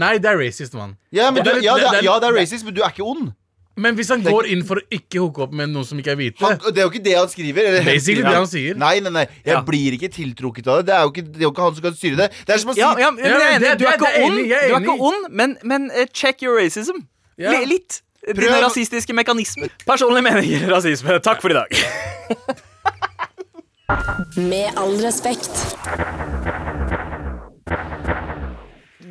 [0.00, 0.94] Nei, det er racist, mann.
[1.12, 1.74] Ja, ja,
[2.20, 3.32] det er racist, men du er ikke ond.
[3.76, 6.16] Men hvis han går inn for å ikke hooke opp med noen som ikke er
[6.18, 7.68] hvite Han, det er jo ikke det han skriver.
[7.70, 8.74] Eller, Basically det han sier.
[8.76, 9.22] Nei, nei, nei.
[9.46, 9.62] Jeg Ja.
[9.64, 10.86] blir ikke tiltrukket av det.
[10.90, 12.28] Det er jo ikke, det er jo ikke han som kan styre det.
[12.46, 13.60] Det er som å si Ja, ja, men jeg er enig.
[13.60, 17.00] det- Du er ikke ond, du er ikke ond men, men eh, check your racism.
[17.38, 17.50] Ja.
[17.52, 18.02] Li- Litt.
[18.22, 19.68] Dine rasistiske mekanismer.
[19.86, 21.18] Personlige meninger, rasisme.
[21.22, 21.66] Takk for i dag.
[24.36, 25.50] Med all respekt.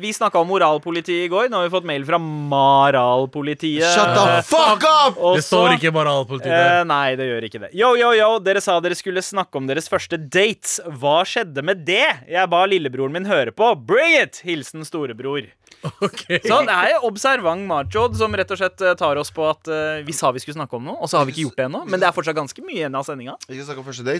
[0.02, 1.46] Vi snakka om moralpolitiet i går.
[1.50, 3.86] Nå har vi fått mail fra Maralpolitiet.
[3.94, 5.14] Shut the fuck up!
[5.18, 6.80] Også, Det står ikke moralpolitiet der.
[6.80, 7.70] Eh, nei, det gjør ikke det.
[7.78, 10.80] Yo, yo, yo, dere sa dere skulle snakke om deres første dates.
[10.98, 12.02] Hva skjedde med det?
[12.26, 13.70] Jeg ba lillebroren min høre på.
[13.86, 14.42] Bring it!
[14.42, 15.46] Hilsen storebror.
[15.82, 16.20] Ok.
[16.44, 20.00] Så det er observant machod som rett og slett eh, tar oss på at uh,
[20.06, 21.82] vi sa vi skulle snakke om noe, og så har vi ikke gjort det ennå.
[21.90, 23.36] Men det er fortsatt ganske mye igjen av sendinga.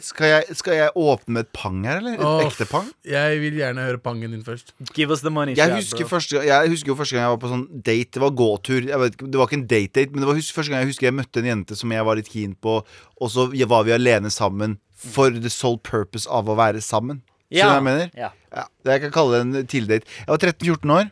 [0.02, 0.52] Skal.
[0.58, 2.18] Skal jeg, åpne med et pang her, eller?
[2.18, 2.90] Et oh, ekte pang?
[3.06, 4.74] Jeg vil gjerne høre pangen din først.
[4.96, 5.56] Give us the money.
[5.58, 8.10] Jeg husker, første, jeg husker jo første gang jeg var på sånn date.
[8.18, 8.80] Det var gåtur.
[8.90, 11.10] Jeg vet, det var ikke en date-date, men det var husk, første gang jeg husker
[11.10, 14.30] jeg møtte en jente som jeg var litt keen på, og så var vi alene
[14.32, 17.22] sammen for the sole purpose av å være sammen.
[17.52, 18.12] Skjønner du hva jeg mener?
[18.16, 18.30] Ja.
[18.52, 20.04] Ja, det jeg kan kalle det en tildate.
[20.04, 20.22] date.
[20.22, 21.10] Jeg var 13-14 år.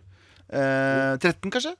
[0.52, 1.74] Eh, 13, kanskje?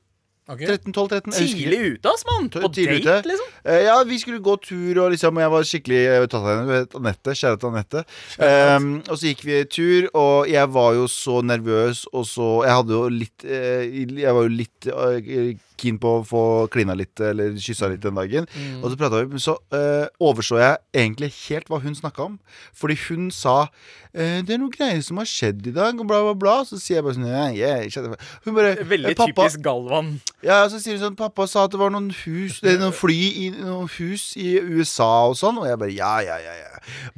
[0.51, 0.65] Ok?
[0.67, 0.91] 13-12-13.
[0.91, 1.71] Tidlig husker ikke.
[1.71, 2.51] Tidlig ute, ass, mann.
[2.51, 3.17] På date, ute.
[3.31, 3.53] liksom.
[3.65, 6.81] Eh, ja, vi skulle gå tur, og liksom Jeg var skikkelig tatt av henne.
[7.01, 7.37] Anette.
[7.37, 8.05] Kjære til Anette.
[8.41, 12.79] Um, og så gikk vi tur, og jeg var jo så nervøs, og så Jeg
[12.81, 13.85] hadde jo litt eh,
[14.21, 18.19] Jeg var jo litt eh, keen på å få klina litt, eller kyssa litt den
[18.19, 18.45] dagen.
[18.53, 18.83] Mm.
[18.83, 22.35] Og så prata vi, men så uh, overså jeg egentlig helt hva hun snakka om.
[22.77, 23.71] Fordi hun sa
[24.13, 26.57] 'Det er noe greier som har skjedd i dag', og bla, bla, bla.
[26.67, 28.17] Så sier jeg bare sånn «Ja, yeah.
[28.45, 30.21] Hun bare Veldig «Eh, pappa, typisk Galvan.
[30.43, 32.81] Ja, og så sier hun sånn Pappa sa at det var noen hus Det er
[32.81, 36.55] noen fly i noen hus i USA og sånn Og jeg bare, ja, ja, ja,
[36.57, 36.67] ja.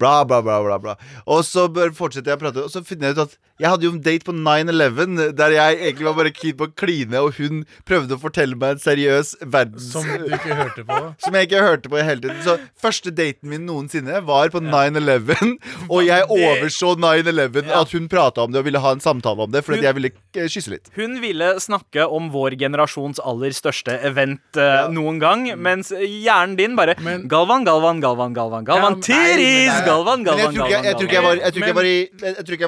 [0.00, 0.94] Bla, bla, bla, bla, bla.
[1.30, 3.92] Og så fortsetter jeg å prate Og så finner jeg ut at Jeg hadde jo
[3.94, 7.62] en date på 9-11 Der jeg egentlig var bare keen på å kline Og hun
[7.88, 10.98] prøvde å fortelle meg en seriøs verdens Som du ikke hørte på.
[11.24, 12.42] som jeg ikke hørte på i hele tiden.
[12.42, 15.54] Så første daten min noensinne var på 9-11
[15.94, 17.82] Og jeg overså 9-11 Ja.
[17.84, 19.98] At hun pratet om det og ville ha en samtale om det Fordi Hun- jeg
[20.00, 20.12] ville
[20.52, 20.90] kysse litt.
[20.98, 22.56] Hun ville snakke om vår
[23.12, 28.32] generasjons aller største event eh, noen gang, mens hjernen din bare Men- Galvan, Galvan, Galvan,
[28.34, 29.72] Galvan, Galvan, Ja, Tiris!
[29.72, 29.84] Nei.
[29.86, 31.22] Galvan, Galvan, jeg tror ikke jeg,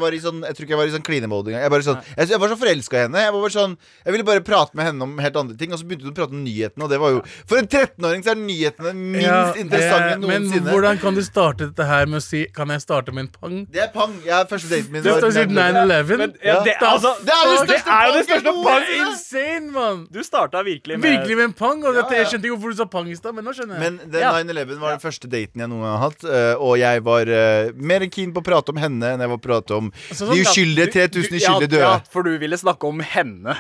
[0.00, 1.62] var, i, sånn Jeg tror ikke jeg var i sånn kline-mode engang.
[1.64, 3.22] Jeg, bare sånn, jeg, jeg var så forelska i henne.
[3.24, 5.78] Jeg, var bare sånn, jeg ville bare prate med henne om helt andre ting, og
[5.80, 8.32] så begynte hun å prate om nyhetene, og det var jo For en 13-åring så
[8.34, 12.24] er nyhetene minst Ja, interessante eh, Men hvordan kan du starte dette her med å
[12.24, 13.56] si Kan jeg starte med en pang?
[13.72, 14.14] Det er pang.
[14.24, 16.34] Jeg, er første daten min Du står og sier 9-11.
[16.34, 16.58] Det, Ja.
[16.90, 18.64] altså, Det er jo det største noensinne.
[18.64, 18.94] panget!
[19.04, 20.06] Insane, mann!
[20.34, 21.78] Starta virkelig med Virkelig med en pang.
[21.86, 22.22] Og dette, Ja, ja.
[22.24, 23.82] Jeg skjønte ikke hvorfor du sa pang i stad, men nå skjønner jeg.
[23.84, 24.32] Men den Ja.
[24.34, 26.24] 9-11 var den første daten jeg noen gang har hatt.
[26.26, 29.30] eh, Og jeg var eh, mer enn keen på å prate om henne enn jeg
[29.30, 31.80] var på å prate om Altså, de sånn- uskyldige 3000 uskyldige døde.
[31.86, 33.54] Ja, for du ville snakke om henne.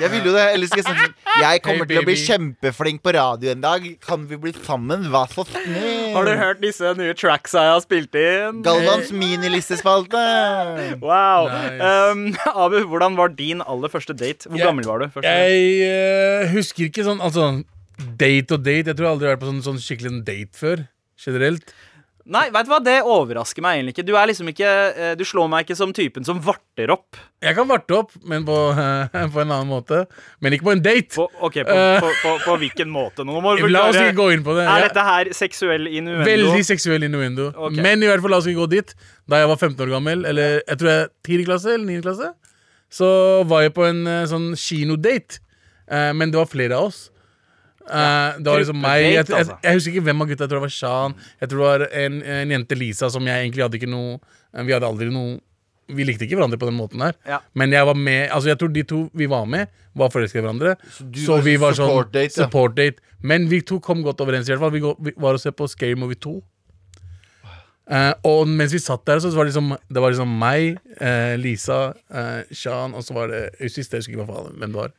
[0.00, 0.46] Jeg ville jo det.
[0.54, 3.60] Ellers skal jeg snakke sånn Jeg kommer Hey, til å bli kjempeflink på radio en
[3.60, 3.86] dag.
[4.00, 5.04] Kan vi bli sammen?
[5.12, 6.14] Hva så snill.
[6.14, 8.62] Har du hørt disse nye tracksa jeg har spilt inn?
[8.62, 10.22] Galvans minilistespalte.
[11.02, 11.48] Wow.
[11.48, 11.80] Nice.
[11.82, 14.46] Um, Abu, hvordan var din aller første date?
[14.48, 14.66] Hvor yeah.
[14.68, 15.08] gammel var du?
[15.14, 15.28] Første?
[15.28, 17.48] Jeg eh, husker ikke sånn Altså,
[18.20, 18.92] date og date.
[18.92, 20.86] Jeg tror jeg aldri har vært på sånn, sånn skikkelig en date før.
[21.24, 21.74] Generelt.
[22.24, 22.78] Nei, vet du hva?
[22.80, 24.04] Det overrasker meg egentlig ikke.
[24.08, 27.18] Du er liksom ikke eh, Du slår meg ikke som typen som varter opp.
[27.44, 28.56] Jeg kan varte opp, men på,
[29.34, 30.06] på en annen måte.
[30.40, 31.12] Men ikke på en date.
[31.18, 33.26] På, ok, på, uh, på, hvilken måte?
[33.28, 34.64] Nå må La oss ikke gå inn på det.
[34.72, 36.24] Er dette her seksuell innuendo?
[36.30, 37.50] Veldig seksuell innuendo.
[37.52, 37.84] Okay.
[37.84, 38.96] Men i hvert fall la oss ikke gå dit.
[39.28, 41.44] Da jeg var 15 år gammel, eller jeg tror jeg 10.
[41.50, 42.00] klasse eller 9.
[42.08, 42.32] klasse,
[42.94, 43.08] så
[43.50, 45.44] var jeg på en eh, sånn kinodate.
[45.90, 47.08] Eh, men det var flere av oss.
[47.84, 49.56] Eh, det var liksom meg jeg, jeg, altså.
[49.60, 50.46] jeg husker ikke hvem av gutta.
[50.46, 51.16] Jeg tror det var Shan.
[51.40, 54.62] Jeg tror det var en, en jente Lisa som jeg egentlig hadde ikke noe eh,
[54.64, 55.34] Vi hadde aldri noe
[55.92, 57.18] Vi likte ikke hverandre på den måten her.
[57.28, 57.42] Ja.
[57.52, 60.46] Men jeg var med Altså jeg tror de to vi var med, var forelska i
[60.46, 60.78] hverandre.
[60.88, 62.48] Så, så vi var sånn support date, ja.
[62.48, 63.04] support date.
[63.20, 64.48] Men vi to kom godt overens.
[64.48, 66.38] i hvert fall Vi, går, vi var og se på Scary Movie 2.
[67.84, 71.34] Uh, og mens vi satt der, så var det liksom, det var liksom meg, uh,
[71.36, 74.24] Lisa, uh, Shan, og så var det husker jeg husker ikke
[74.56, 74.94] hvem det var.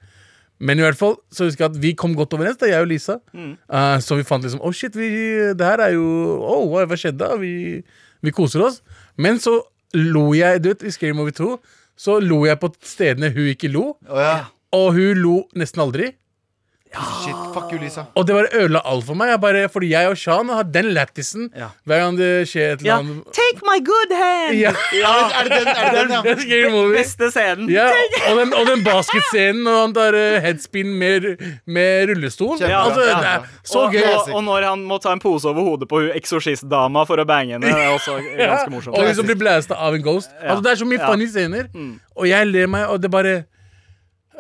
[0.60, 2.90] Men i hvert fall så husker jeg at vi kom godt overens, da, jeg og
[2.90, 3.18] Lisa.
[3.36, 5.10] Eh, så vi fant liksom Å, shit, vi,
[5.58, 6.06] det her er jo
[6.40, 7.20] oh, hva, hva skjedde?
[7.26, 7.36] da?
[7.42, 7.82] Vi,
[8.24, 8.82] vi koser oss.
[9.20, 9.58] Men så
[9.96, 11.56] lo jeg, du vet, i Scary Movie 2,
[12.00, 13.94] så lo jeg på stedene hun ikke lo.
[14.08, 14.38] Oh, ja.
[14.76, 16.14] Og hun lo nesten aldri.
[16.96, 17.36] Shit.
[17.54, 18.04] Fuck you, Lisa.
[18.16, 19.28] Og det bare ødela alt for meg.
[19.34, 21.68] Jeg bare, fordi jeg og Shan har den lættisen Ja.
[21.86, 22.98] hver gang det skjer et eller Ja.
[23.00, 23.26] annet.
[23.36, 24.58] Take my good hand!
[24.60, 24.70] Ja.
[24.72, 26.22] Er det den, er det den, ja?
[26.22, 26.98] Det er scary movie.
[26.98, 27.70] Beste scenen.
[27.70, 27.88] Ja,
[28.30, 31.28] og den, og den basketscenen og han tar eh, headspin med,
[31.66, 32.58] med rullestol.
[32.60, 32.84] Kjempebra.
[32.86, 33.20] altså, Ja.
[33.20, 34.04] det er så og, gøy.
[34.14, 37.26] og, og når han må ta en pose over hodet på hun eksorsistdama for å
[37.26, 38.98] bange henne, det er også ganske morsomt.
[38.98, 40.32] Og hun som blir blæsta av en ghost.
[40.42, 41.06] Altså, det er så mye Ja.
[41.06, 41.12] Mm.
[41.12, 41.68] funny scener.
[42.16, 43.44] Og jeg ler meg, og det bare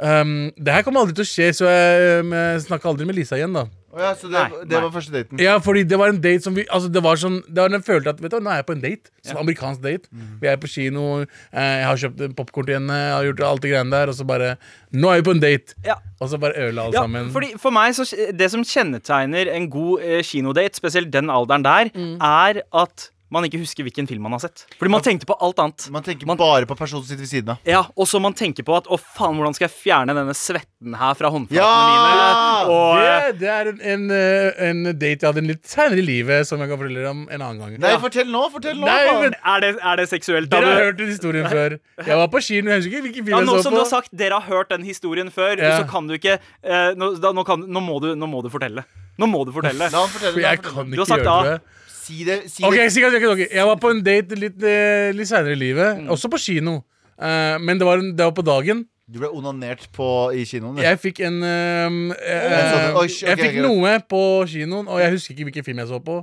[0.01, 3.37] um, Det her kommer aldri til å skje, så jeg um, snakker aldri med Lisa
[3.39, 3.65] igjen, da.
[3.95, 4.79] Oh, ja, så det, Nei, det nei.
[4.83, 5.39] var første daten.
[5.39, 7.79] Ja, fordi det var en date som vi Altså, det var sånn Det var den
[7.85, 9.07] følte at Vet du nå er jeg på en date.
[9.23, 10.09] Sånn amerikansk date.
[10.11, 10.33] Mm.
[10.41, 13.63] Vi er på kino, eh, jeg har kjøpt popkorn til henne, jeg har gjort alt
[13.63, 14.49] det greiene der, og så bare
[14.91, 15.77] Nå er vi på en date!
[15.87, 15.95] Ja.
[16.19, 17.31] Og så bare ødela alt Ja, sammen.
[17.31, 18.03] fordi For meg, så
[18.35, 22.17] det som kjennetegner en god eh, kinodate, spesielt den alderen der, Mm.
[22.19, 24.65] er at man ikke husker hvilken film man har sett.
[24.77, 25.87] Fordi man tenkte på alt annet.
[25.91, 27.57] Man tenker Man- bare på personen som sitter ved siden av.
[27.65, 30.93] Ja, Og så man tenker på at å faen, hvordan skal jeg fjerne denne svetten
[30.95, 32.05] her fra håndflatene Ja!
[32.05, 32.69] mine?
[32.69, 36.05] Og, det, det er en, en, eh, en date jeg hadde en litt senere i
[36.05, 37.79] livet, som jeg kan fortelle om en annen gang.
[37.81, 38.43] Nei, fortell nå!
[38.53, 38.85] Fortell nå!
[38.85, 40.49] Nei, men er, det, er det seksuelt?
[40.53, 41.79] Dere har hørt den historien før.
[42.05, 43.89] Jeg var på kino, jeg husker ikke hvilken film ja, jeg nå som du har
[43.89, 45.79] sagt dere har hørt den historien før, Ja.
[45.81, 48.49] så kan du ikke eh, nå, da, nå, kan, nå, må du, nå må du
[48.53, 48.85] fortelle.
[49.17, 49.87] Nå må du fortelle.
[49.89, 50.33] La han fortelle.
[50.35, 50.75] For La jeg han fortelle.
[50.75, 51.61] kan ikke gjøre det.
[52.05, 52.39] Si det.
[52.53, 52.89] Si Ok, det.
[52.93, 53.47] sikkert, sikkert, okay.
[53.51, 56.09] Jeg var på en date litt, eh, litt seinere i livet, Mm.
[56.13, 56.83] også på kino.
[57.15, 58.85] Uh, men det var, en, det var på dagen.
[59.07, 60.77] Du ble onanert på i kinoen.
[60.83, 65.33] Jeg fikk en uh, sånn- oi, sh- Jeg fikk noe på kinoen, og jeg husker
[65.35, 66.17] ikke hvilken film jeg så på.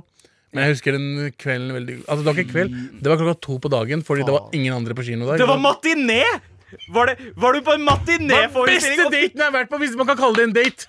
[0.53, 3.55] Men jeg husker den kvelden veldig Altså, det var ikke kveld, det var klokka to
[3.63, 5.37] på dagen, fordi det var ingen andre på kino da.
[5.41, 6.21] Det var matiné!
[6.93, 10.07] Var, det, var du på en var beste daten jeg har vært på, hvis man
[10.09, 10.87] kan kalle det en date.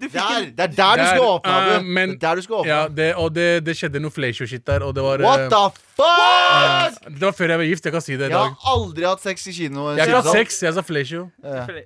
[0.00, 1.70] Der, det er der du skal åpne, Abu.
[1.76, 1.84] Abu.
[1.84, 2.68] men- er der du skal åpne.
[2.72, 5.62] Ja, det, og det, det skjedde noe fleisjo-shit der, og det var eh, What the
[6.00, 7.12] fuck?!
[7.12, 8.36] Det var før jeg var gift, jeg kan si det i dag.
[8.36, 9.90] Jeg har aldri hatt sex i kino.
[9.92, 11.28] Jeg har ikke hatt sex, jeg sa fleisjo.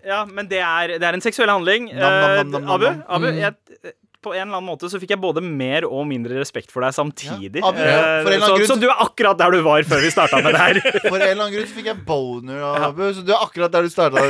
[0.06, 1.90] ja, men det er, det er en seksuell handling.
[1.92, 3.26] Nam, nam, Eh, nam, nam, nam, Abu.
[3.36, 3.54] Jeg,
[4.26, 6.90] på en eller annen måte så fikk jeg både mer og mindre respekt for deg
[6.96, 7.60] samtidig.
[7.62, 10.00] Ja, Abu, Eh, en eller så, grunn så du er akkurat der du var før
[10.02, 10.80] vi starta med det her.
[11.10, 13.70] For en eller annen grunn så fikk jeg boner av Abu, så du er akkurat
[13.76, 14.24] der du starta.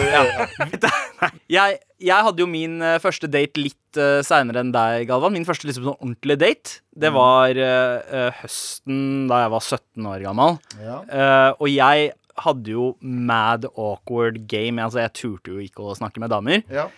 [1.49, 5.33] jeg, jeg hadde jo min eh, første date litt uh, seinere enn deg, Galvan.
[5.37, 6.77] Min første liksom sånn ordentlige date.
[6.97, 10.59] Det var eh, eh, høsten da jeg var 17 år gammel.
[10.83, 11.01] Ja.
[11.09, 12.13] Uh, og jeg
[12.45, 14.83] hadde jo mad awkward game.
[14.83, 16.63] Altså, jeg turte jo ikke å snakke med damer.
[16.73, 16.89] Ja.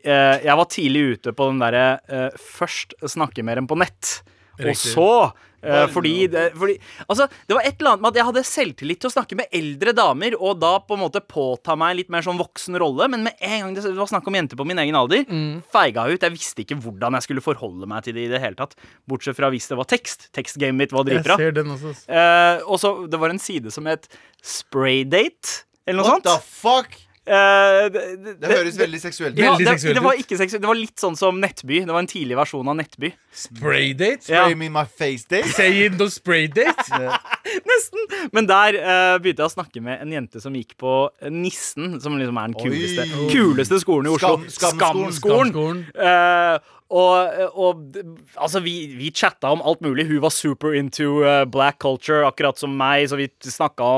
[0.00, 4.20] Uh, jeg var tidlig ute på den derre eh, først snakke mer enn på nett.
[4.60, 5.10] Og så
[5.62, 6.76] eh, fordi, det, fordi
[7.08, 9.52] Altså, det var et eller annet med at jeg hadde selvtillit til å snakke med
[9.52, 13.24] eldre damer, og da på en måte påta meg litt mer sånn voksen rolle, men
[13.28, 15.24] med en gang det var snakk om jenter på min egen alder,
[15.72, 16.20] feiga ut.
[16.22, 18.74] Jeg visste ikke hvordan jeg skulle forholde meg til det i det hele tatt.
[19.08, 20.28] Bortsett fra hvis det var tekst.
[20.36, 21.36] Tekstgamet mitt var dritbra.
[22.08, 24.08] Eh, og så det var en side som het
[24.42, 26.96] Spraydate, eller noe What the fuck?
[27.30, 29.42] Eh, det, det, Det høres veldig seksuelt ut.
[29.44, 30.64] ja, det, det var ikke seksuelt.
[30.64, 31.84] Det var litt sånn som Nettby.
[31.86, 33.12] Det var en tidlig versjon av Nettby.
[33.30, 33.98] Spraydate?
[34.00, 34.26] date?
[34.26, 35.46] Spray me in my face date.
[35.54, 36.74] Say it no spraydate?
[36.90, 37.20] date?
[37.70, 38.02] nesten!
[38.34, 40.96] Men der uh, begynte jeg å snakke med en jente som gikk på
[41.30, 43.30] Nissen, som liksom er den kuleste, Oi.
[43.30, 44.34] kuleste skolen i Oslo.
[44.50, 45.16] Skam- Skamskolen.
[45.20, 45.86] Skamskolen.
[45.94, 47.98] Uh, og, og
[48.34, 50.08] altså, vi, vi chatta om alt mulig.
[50.10, 53.92] Hun var super into uh, black culture, akkurat som meg, så vi snakka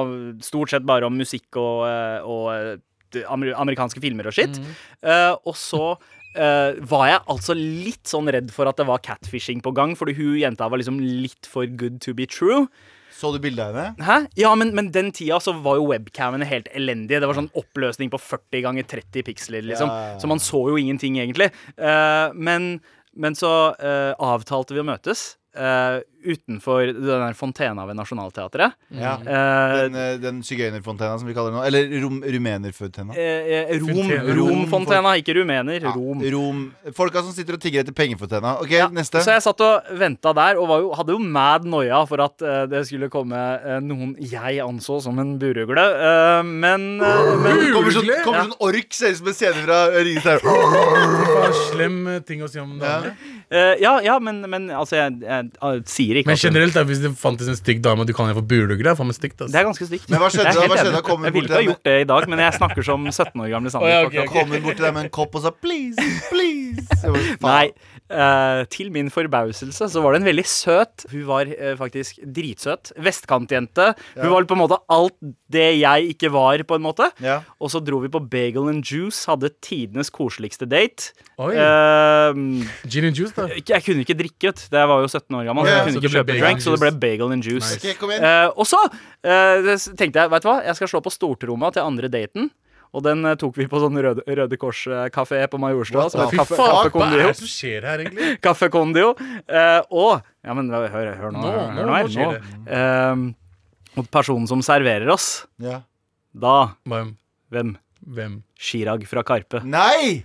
[0.44, 1.86] stort sett bare om musikk og,
[2.28, 2.82] og
[3.28, 4.58] amer amerikanske filmer og shit.
[5.04, 9.62] Uh, og så uh, var jeg altså litt sånn redd for at det var catfishing
[9.64, 12.66] på gang, fordi hun jenta var liksom litt for good to be true.
[13.12, 14.06] Så du bildet av henne?
[14.06, 14.16] Hæ?
[14.40, 17.20] Ja, men, men den tida så var jo webcamene helt elendige.
[17.22, 19.92] Det var sånn oppløsning på 40 ganger 30 piksler, liksom.
[19.92, 20.18] Ja, ja, ja.
[20.22, 21.52] Så man så jo ingenting, egentlig.
[21.76, 22.74] Uh, men,
[23.14, 28.72] men så eh, avtalte vi å møtes eh, utenfor den der fontena ved Nationaltheatret.
[28.90, 29.14] Ja.
[29.20, 31.64] Eh, Den, eh, den sigøynerfontena, som vi kaller det nå.
[31.66, 33.16] Eller rom, rumenerfontena.
[33.16, 34.36] eh, eh, Rom, Fontena.
[34.38, 35.80] Romfontena, ikke rumener.
[35.82, 36.22] Ja, Rom.
[36.34, 36.62] Rom.
[36.94, 38.56] Folka som sitter og tigger etter pengefontena.
[38.62, 39.20] OK, Ja, neste.
[39.22, 42.42] Så jeg satt og venta der, og var jo, hadde jo mad noia for at
[42.42, 45.78] uh, det skulle komme uh, noen jeg anså som en burugle.
[45.78, 48.46] Uh, men, men Kommer sånn, kommer Ja.
[48.48, 51.52] sånn ork, ser ut som en scene fra Ringenes herre.
[51.70, 56.11] Slem ting å si om eh, Ja, ja, men, men altså, jeg, jeg, jeg sier
[56.20, 58.34] ikke Men at generelt, da, hvis det fantes en stygg dame og du kan henne
[58.34, 59.40] for Det er faen meg stygt.
[59.42, 59.52] ass.
[59.52, 60.10] Det er ganske stygt.
[60.10, 60.60] Men hva skjedde Jeg er da?
[60.60, 61.02] helt Hva skjedde enig.
[61.02, 61.08] da?
[61.08, 62.38] Kom hun Jeg bort ville til ikke ha deg med- gjort det i dag, men
[62.38, 63.86] jeg snakker som 17 år gamle Sander.
[63.86, 64.32] Å, ja, ok, ok.
[64.32, 65.96] Kom hun bort til deg med en kopp og sa 'please,
[66.32, 66.86] please'?
[67.00, 67.40] Så, faen.
[67.42, 67.70] Nei.
[68.12, 72.92] Eh, til min forbauselse så var det en veldig søt Hun var uh, faktisk dritsøt.
[73.02, 73.92] Vestkantjente.
[74.18, 75.16] Hun var på en måte alt
[75.52, 77.08] det jeg ikke var, på en måte.
[77.24, 77.40] Ja.
[77.60, 81.12] Og så dro vi på Bagel and Juice, hadde tidenes koseligste date.
[81.42, 81.52] Oi.
[81.56, 83.48] Uh, Gin and juice, da.
[83.52, 84.76] jeg kunne ikke drikke, vet du.
[84.76, 85.68] Jeg var jo 17 år gammel.
[85.68, 87.76] Ja, så jeg kunne ikke kjøpe and så det ble bagel and juice.
[87.76, 87.96] Nice.
[87.96, 88.18] Okay.
[88.18, 88.80] Eh, og så
[89.24, 92.50] eh, tenkte jeg, veit du hva, jeg skal slå på stortromma til andre daten.
[92.92, 96.08] Og den eh, tok vi på sånn Røde, Røde Kors-kafé på Majorstua.
[96.12, 98.32] The Fy kaffe, faen, hva er det som skjer her, egentlig?
[98.44, 99.14] Kaffekondio.
[99.48, 101.40] Eh, og Ja, men hør, hør nå.
[101.40, 102.58] Nå, hør nå, her, nå.
[102.66, 103.22] Eh,
[104.02, 105.80] og personen som serverer oss, Ja.
[106.34, 107.14] da Hvem?
[107.52, 107.72] Hvem?
[108.12, 108.36] Hvem?
[108.60, 109.60] Chirag fra Karpe.
[109.64, 110.24] Nei!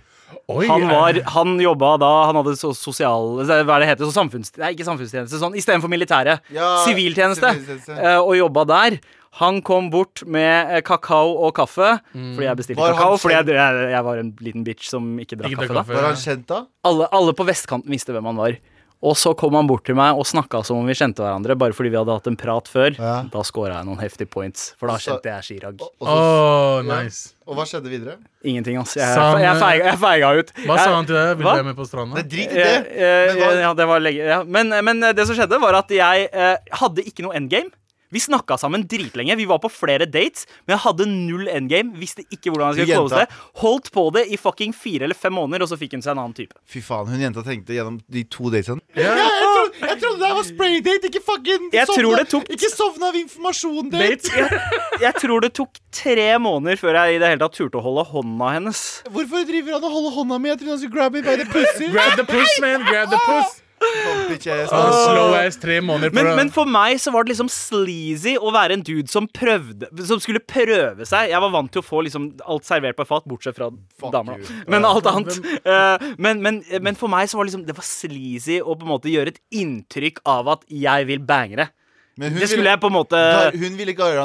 [0.52, 4.04] Oi, Han, var, han jobba da Han hadde så sosial Hva er det heter?
[4.04, 4.50] Så samfunns...
[4.60, 5.38] Nei, ikke samfunnstjeneste.
[5.40, 6.42] Sånn istedenfor militæret.
[6.52, 7.48] Ja, Siviltjeneste.
[7.56, 7.96] siviltjeneste.
[7.96, 8.98] eh, og jobba der.
[9.38, 11.92] Han kom bort med eh, kakao og kaffe.
[12.14, 13.18] Fordi jeg bestilte Var kakao.
[13.22, 15.94] Fordi jeg, jeg, jeg var en liten bitch som ikke drakk kaffe, kaffe.
[15.94, 16.00] da.
[16.00, 16.64] Var han kjent da?
[16.90, 18.58] alle, alle på vestkanten visste hvem han var.
[18.98, 21.70] Og så kom han bort til meg og snakka som om vi kjente hverandre, bare
[21.70, 22.96] fordi vi hadde hatt en prat før.
[22.98, 23.12] Ja.
[23.30, 25.84] Da scora jeg noen heftige points, for da kjente jeg Chirag.
[25.86, 26.16] Og, så,
[26.88, 27.20] nice.
[27.30, 27.44] Ja.
[27.46, 28.16] og hva skjedde videre?
[28.42, 28.96] Ingenting, ass.
[28.98, 29.06] Jeg,
[29.44, 30.50] jeg, feiga, jeg feiga ut.
[30.64, 31.30] Hva jeg, sa han til deg?
[31.38, 32.18] Vil du være med på stranda?
[32.18, 32.96] Det drit i Eh, det.
[33.06, 34.40] eh, Men ja, det var lenge, ja.
[34.58, 37.70] men, men det som skjedde, var at jeg eh, hadde ikke noe endgame.
[38.14, 39.36] Vi snakka sammen dritlenge.
[39.36, 41.92] Vi var på flere dates, men jeg hadde null endgame.
[42.00, 43.38] Visste ikke hvordan jeg skulle close det.
[43.60, 46.22] Holdt på det i fucking fire eller fem måneder, og så fikk hun seg en
[46.24, 46.56] annen type.
[46.68, 48.80] Fy faen, hun jenta tenkte gjennom de to datene.
[48.96, 49.12] Ja.
[49.18, 53.20] jeg, trodde, jeg trodde det var spraydate, ikke fucking Jeg tror tok- Ikke sovna av
[53.20, 54.32] informasjon-date.
[54.38, 54.60] Jeg,
[55.04, 58.06] jeg tror det tok tre måneder før jeg i det hele tatt turte å holde
[58.08, 58.82] hånda hennes.
[59.12, 60.48] Hvorfor driver han og holder hånda mi?
[60.52, 61.90] Jeg trodde han skulle grab me by the pussy.
[61.92, 62.84] Grab the puss, man!
[62.88, 63.58] Grab the puss!
[63.78, 64.92] Sånn sånn.
[65.06, 68.76] slow ass tre måneder Men, men for meg så var det liksom sleazy å være
[68.78, 71.30] en dude som prøvde Som skulle prøve seg.
[71.32, 73.70] Jeg var vant til å få liksom alt servert på et fat, bortsett fra
[74.12, 74.38] damer.
[74.42, 74.60] da.
[74.70, 75.38] Men alt annet.
[75.62, 78.86] Eh, men, men, men for meg så var det liksom Det var sleazy å på
[78.86, 81.68] en måte gjøre et inntrykk av at jeg vil bange det.
[82.18, 84.24] Men hun Det skulle ville- jeg på en måte Gar, hun ville garre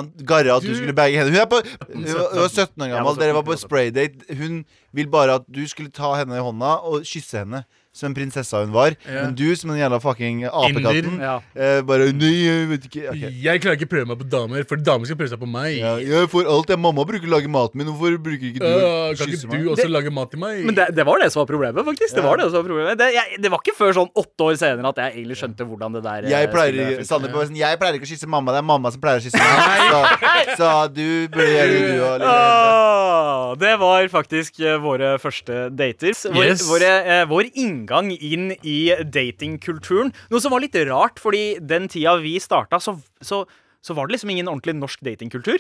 [0.56, 1.30] at du, Du- skulle bange henne.
[1.30, 4.34] Hun er på Hun var hun var 17 år gammel, var dere var på spraydate.
[4.40, 7.64] Hun vil bare at du skulle ta henne i hånda og kysse henne.
[7.94, 8.96] Som en prinsessa hun var.
[9.06, 9.28] Ja.
[9.28, 11.36] Men du som en jævla fucking apekatten Ja.
[11.54, 13.04] eh, bare Nei, jeg vet ikke.
[13.12, 13.30] okay.
[13.44, 15.76] Jeg klarer ikke å prøve meg på damer, for damer skal prøve seg på meg.
[15.78, 17.92] Ja, jeg får alt jeg Mamma bruker å lage maten min.
[17.94, 19.62] Hvorfor bruker ikke du Øh, kan ikke ikke meg?
[19.62, 20.64] du også lage mat til meg?
[20.66, 22.16] Men det, det var det som var problemet, faktisk.
[22.18, 22.30] Det Ja.
[22.32, 24.90] var det som var problemet det, jeg, det var ikke før sånn åtte år senere
[24.90, 27.06] at jeg egentlig skjønte hvordan det der eh, Jeg pleier, funke.
[27.14, 28.58] Sånn, jeg pleier ikke å kysse mamma.
[28.58, 29.86] Det er mamma som pleier å kysse meg.
[29.94, 33.60] Så, så du burde gjøre det, du òg.
[33.62, 36.14] Det var faktisk eh, våre første dater.
[36.34, 36.68] Vår, Yes.
[36.70, 40.14] våre, eh, vår inngang inn i datingkulturen.
[40.30, 43.46] Noe som var litt rart, fordi den tida vi starta, så, så,
[43.84, 45.60] så var det liksom ingen ordentlig norsk datingkultur.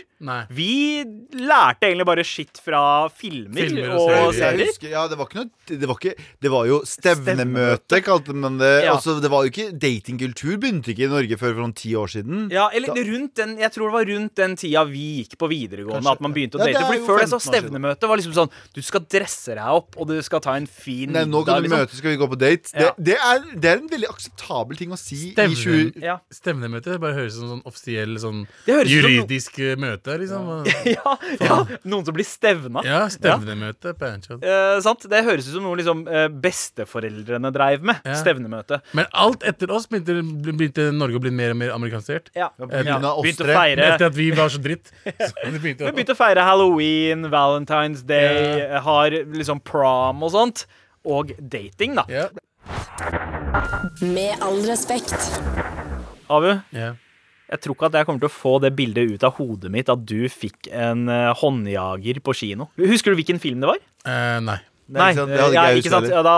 [0.55, 1.03] Vi
[1.35, 4.37] lærte egentlig bare shit fra filmer, Filmer og og serier.
[4.39, 4.69] Serier.
[4.71, 8.57] husker, ja, det var ikke noe Det var, ikke, det var jo stevnemøte, kalte man
[8.61, 8.71] det.
[8.85, 8.93] Ja.
[8.95, 12.11] Også, det var jo ikke Datingkultur begynte ikke i Norge før for noen ti år
[12.13, 12.45] siden.
[12.53, 15.99] Ja, eller rundt den, Jeg tror det var rundt den tida vi gikk på videregående
[16.03, 16.15] Kanskje.
[16.17, 16.87] at man begynte å Ja, det date.
[16.93, 17.53] Fordi Før det så 15 år siden.
[17.63, 21.11] stevnemøte var liksom sånn Du skal dresse deg opp, og du skal ta en fin
[21.13, 21.79] Nei, nå kan du liksom.
[21.83, 22.71] møte, skal vi gå på date.
[22.73, 22.91] Det, Ja.
[22.97, 25.55] det, er, det er en veldig akseptabel ting å si i Stevne.
[25.93, 26.01] 20...
[26.03, 26.17] Ja.
[26.31, 30.49] Stevnemøte bare høres ut som sånn offisiell offisiell sånn som no- juridisk eh, møte, liksom.
[30.95, 32.83] ja, ja, Noen som blir stevna.
[32.85, 34.43] Ja, stevnemøte på Anchod.
[34.43, 35.05] Eh, sant?
[35.09, 37.99] Det høres ut som noe liksom, eh, besteforeldrene dreiv med.
[38.05, 38.15] Ja.
[38.19, 38.81] Stevnemøte.
[38.93, 40.19] Men alt etter oss begynte,
[40.53, 42.31] begynte Norge å bli mer og mer amerikanisert.
[42.35, 42.49] Ja.
[42.57, 44.91] på grunn Begynte å feire Etter at vi var så dritt.
[45.23, 50.65] Så begynte Vi begynte å feire halloween, Valentine's Day, har liksom prom og sånt.
[51.03, 52.05] Og dating, da.
[52.11, 52.27] ja.
[54.01, 55.15] Med all respekt.
[56.31, 56.93] Abu, Ja.
[57.53, 59.89] Jeg tror ikke at jeg kommer til å få det bildet ut av hodet mitt
[59.93, 62.69] at du fikk en uh, håndjager på kino.
[62.81, 63.81] Husker du hvilken film det var?
[64.09, 64.59] Eh, nei.
[64.93, 66.09] Nei, hadde ikke jeg ikke sant?
[66.11, 66.35] Ja, da,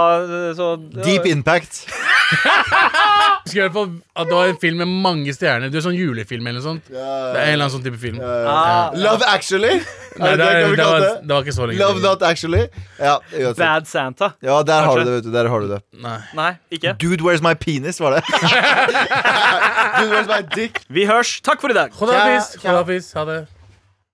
[0.56, 1.86] så, Deep Impact.
[3.46, 5.70] Jeg husker i hvert fall at det var en film med mange stjerner.
[5.70, 6.88] Det er sånn julefilm eller noe sånt.
[6.90, 8.18] Det er en eller annen sånn type film.
[8.26, 9.76] Ah, Love Actually.
[10.18, 12.02] Nei, det, er, det det, var, det var ikke så lenge Love.
[12.02, 12.64] Not Actually.
[12.98, 13.20] Ja.
[13.60, 14.32] Bad Santa.
[14.42, 15.14] ja der har du det.
[15.20, 16.18] vet du Der har du det Nei.
[16.34, 16.96] Nei, ikke.
[16.98, 18.24] Dude, where's my penis, var det.
[20.00, 20.82] Dude, where's my dick.
[20.90, 21.38] Vi hørs.
[21.46, 21.94] Takk for i dag.
[22.02, 23.46] Ha det.